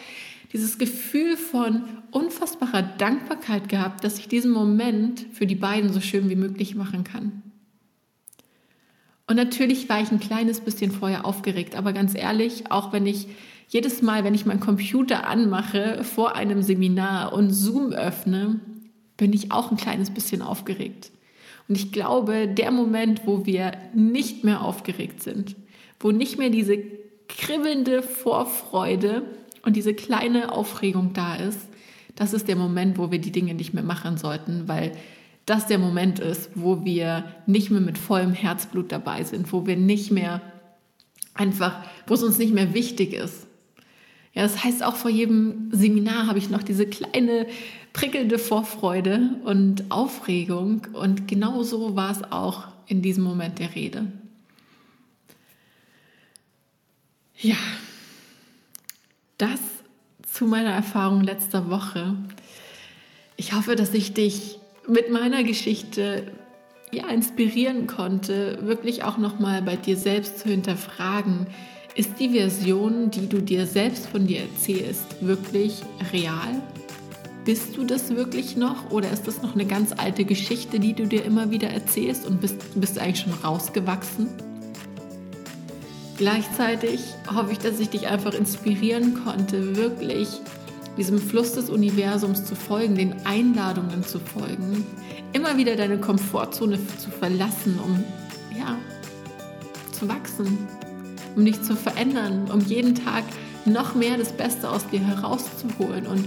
dieses 0.52 0.78
Gefühl 0.78 1.36
von 1.36 1.84
unfassbarer 2.10 2.82
Dankbarkeit 2.82 3.68
gehabt, 3.68 4.04
dass 4.04 4.18
ich 4.18 4.28
diesen 4.28 4.50
Moment 4.52 5.26
für 5.32 5.46
die 5.46 5.54
beiden 5.54 5.92
so 5.92 6.00
schön 6.00 6.28
wie 6.28 6.36
möglich 6.36 6.74
machen 6.74 7.04
kann. 7.04 7.42
Und 9.26 9.36
natürlich 9.36 9.88
war 9.88 10.02
ich 10.02 10.10
ein 10.10 10.20
kleines 10.20 10.60
bisschen 10.60 10.90
vorher 10.90 11.24
aufgeregt, 11.24 11.74
aber 11.74 11.92
ganz 11.92 12.14
ehrlich, 12.14 12.70
auch 12.70 12.92
wenn 12.92 13.06
ich 13.06 13.28
jedes 13.68 14.02
Mal, 14.02 14.24
wenn 14.24 14.34
ich 14.34 14.44
meinen 14.44 14.60
Computer 14.60 15.26
anmache 15.26 16.04
vor 16.04 16.36
einem 16.36 16.62
Seminar 16.62 17.32
und 17.32 17.50
Zoom 17.50 17.92
öffne, 17.92 18.60
bin 19.16 19.32
ich 19.32 19.50
auch 19.50 19.70
ein 19.70 19.78
kleines 19.78 20.10
bisschen 20.10 20.42
aufgeregt. 20.42 21.12
Und 21.68 21.78
ich 21.78 21.92
glaube, 21.92 22.48
der 22.48 22.70
Moment, 22.70 23.26
wo 23.26 23.46
wir 23.46 23.72
nicht 23.94 24.44
mehr 24.44 24.60
aufgeregt 24.62 25.22
sind, 25.22 25.56
wo 26.00 26.10
nicht 26.10 26.36
mehr 26.36 26.50
diese 26.50 26.76
kribbelnde 27.28 28.02
Vorfreude 28.02 29.22
und 29.64 29.76
diese 29.76 29.94
kleine 29.94 30.52
Aufregung 30.52 31.12
da 31.12 31.36
ist, 31.36 31.68
das 32.14 32.32
ist 32.32 32.48
der 32.48 32.56
Moment, 32.56 32.98
wo 32.98 33.10
wir 33.10 33.18
die 33.18 33.32
Dinge 33.32 33.54
nicht 33.54 33.74
mehr 33.74 33.82
machen 33.82 34.16
sollten, 34.16 34.68
weil 34.68 34.92
das 35.46 35.66
der 35.66 35.78
Moment 35.78 36.18
ist, 36.18 36.50
wo 36.54 36.84
wir 36.84 37.24
nicht 37.46 37.70
mehr 37.70 37.80
mit 37.80 37.98
vollem 37.98 38.32
Herzblut 38.32 38.92
dabei 38.92 39.24
sind, 39.24 39.52
wo 39.52 39.66
wir 39.66 39.76
nicht 39.76 40.10
mehr 40.10 40.40
einfach, 41.34 41.84
wo 42.06 42.14
es 42.14 42.22
uns 42.22 42.38
nicht 42.38 42.54
mehr 42.54 42.74
wichtig 42.74 43.12
ist. 43.12 43.46
Ja, 44.34 44.42
das 44.42 44.64
heißt, 44.64 44.82
auch 44.82 44.96
vor 44.96 45.10
jedem 45.10 45.70
Seminar 45.72 46.26
habe 46.26 46.38
ich 46.38 46.48
noch 46.48 46.62
diese 46.62 46.86
kleine 46.86 47.46
prickelnde 47.92 48.38
Vorfreude 48.38 49.36
und 49.44 49.90
Aufregung 49.90 50.86
und 50.94 51.28
genau 51.28 51.62
so 51.62 51.96
war 51.96 52.10
es 52.10 52.22
auch 52.30 52.68
in 52.86 53.02
diesem 53.02 53.24
Moment 53.24 53.58
der 53.58 53.74
Rede. 53.74 54.06
Ja, 57.38 57.56
das 59.42 59.60
zu 60.22 60.46
meiner 60.46 60.70
Erfahrung 60.70 61.20
letzter 61.22 61.68
Woche. 61.68 62.14
Ich 63.36 63.54
hoffe, 63.54 63.74
dass 63.74 63.92
ich 63.92 64.14
dich 64.14 64.60
mit 64.86 65.10
meiner 65.10 65.42
Geschichte 65.42 66.30
ja, 66.92 67.08
inspirieren 67.08 67.88
konnte, 67.88 68.58
wirklich 68.62 69.02
auch 69.02 69.18
nochmal 69.18 69.60
bei 69.62 69.76
dir 69.76 69.96
selbst 69.96 70.38
zu 70.38 70.48
hinterfragen, 70.48 71.48
ist 71.96 72.20
die 72.20 72.30
Version, 72.30 73.10
die 73.10 73.28
du 73.28 73.42
dir 73.42 73.66
selbst 73.66 74.06
von 74.06 74.26
dir 74.26 74.42
erzählst, 74.42 75.26
wirklich 75.26 75.82
real? 76.12 76.62
Bist 77.44 77.76
du 77.76 77.84
das 77.84 78.10
wirklich 78.14 78.56
noch 78.56 78.90
oder 78.92 79.10
ist 79.10 79.26
das 79.26 79.42
noch 79.42 79.54
eine 79.54 79.66
ganz 79.66 79.92
alte 79.92 80.24
Geschichte, 80.24 80.78
die 80.78 80.94
du 80.94 81.06
dir 81.06 81.24
immer 81.24 81.50
wieder 81.50 81.68
erzählst 81.68 82.26
und 82.26 82.40
bist, 82.40 82.80
bist 82.80 82.98
eigentlich 82.98 83.20
schon 83.20 83.34
rausgewachsen? 83.44 84.28
Gleichzeitig 86.22 87.00
hoffe 87.34 87.50
ich, 87.50 87.58
dass 87.58 87.80
ich 87.80 87.90
dich 87.90 88.06
einfach 88.06 88.32
inspirieren 88.32 89.24
konnte, 89.24 89.74
wirklich 89.74 90.28
diesem 90.96 91.18
Fluss 91.18 91.54
des 91.54 91.68
Universums 91.68 92.44
zu 92.44 92.54
folgen, 92.54 92.94
den 92.94 93.26
Einladungen 93.26 94.04
zu 94.04 94.20
folgen, 94.20 94.86
immer 95.32 95.56
wieder 95.56 95.74
deine 95.74 95.98
Komfortzone 95.98 96.78
zu 96.98 97.10
verlassen, 97.10 97.76
um 97.84 98.04
ja, 98.56 98.78
zu 99.90 100.08
wachsen, 100.08 100.58
um 101.34 101.44
dich 101.44 101.60
zu 101.60 101.74
verändern, 101.74 102.48
um 102.52 102.60
jeden 102.60 102.94
Tag 102.94 103.24
noch 103.64 103.96
mehr 103.96 104.16
das 104.16 104.30
Beste 104.30 104.70
aus 104.70 104.86
dir 104.90 105.00
herauszuholen 105.00 106.06
und 106.06 106.24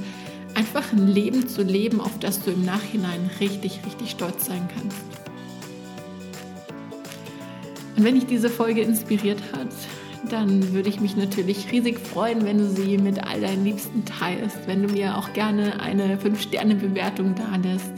einfach 0.56 0.92
ein 0.92 1.08
Leben 1.08 1.48
zu 1.48 1.64
leben, 1.64 2.02
auf 2.02 2.20
das 2.20 2.44
du 2.44 2.52
im 2.52 2.66
Nachhinein 2.66 3.30
richtig, 3.40 3.80
richtig 3.86 4.12
stolz 4.12 4.48
sein 4.48 4.68
kannst. 4.76 5.25
Und 7.96 8.04
wenn 8.04 8.16
dich 8.16 8.26
diese 8.26 8.50
Folge 8.50 8.82
inspiriert 8.82 9.42
hat, 9.54 9.70
dann 10.30 10.74
würde 10.74 10.90
ich 10.90 11.00
mich 11.00 11.16
natürlich 11.16 11.72
riesig 11.72 12.00
freuen, 12.00 12.46
wenn 12.46 12.58
du 12.58 12.68
sie 12.68 12.98
mit 12.98 13.24
all 13.24 13.42
deinen 13.42 13.64
Liebsten 13.64 14.04
teilst, 14.06 14.68
wenn 14.68 14.82
du 14.86 14.92
mir 14.92 15.18
auch 15.18 15.34
gerne 15.34 15.80
eine 15.80 16.18
5-Sterne-Bewertung 16.18 17.36
da 17.36 17.56
lässt. 17.58 17.92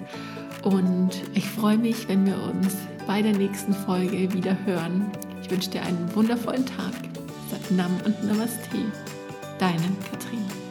Und 0.63 1.12
ich 1.33 1.47
freue 1.47 1.77
mich, 1.77 2.07
wenn 2.10 2.25
wir 2.25 2.36
uns 2.41 2.75
bei 3.07 3.21
der 3.21 3.33
nächsten 3.33 3.73
Folge 3.73 4.33
wieder 4.33 4.57
hören. 4.65 5.05
Ich 5.41 5.49
wünsche 5.49 5.69
dir 5.69 5.81
einen 5.81 6.13
wundervollen 6.13 6.65
Tag. 6.65 6.93
Sat 7.49 7.71
Nam 7.71 7.97
und 8.03 8.23
Namaste. 8.25 8.77
Deine 9.60 9.81
Katrin. 10.12 10.66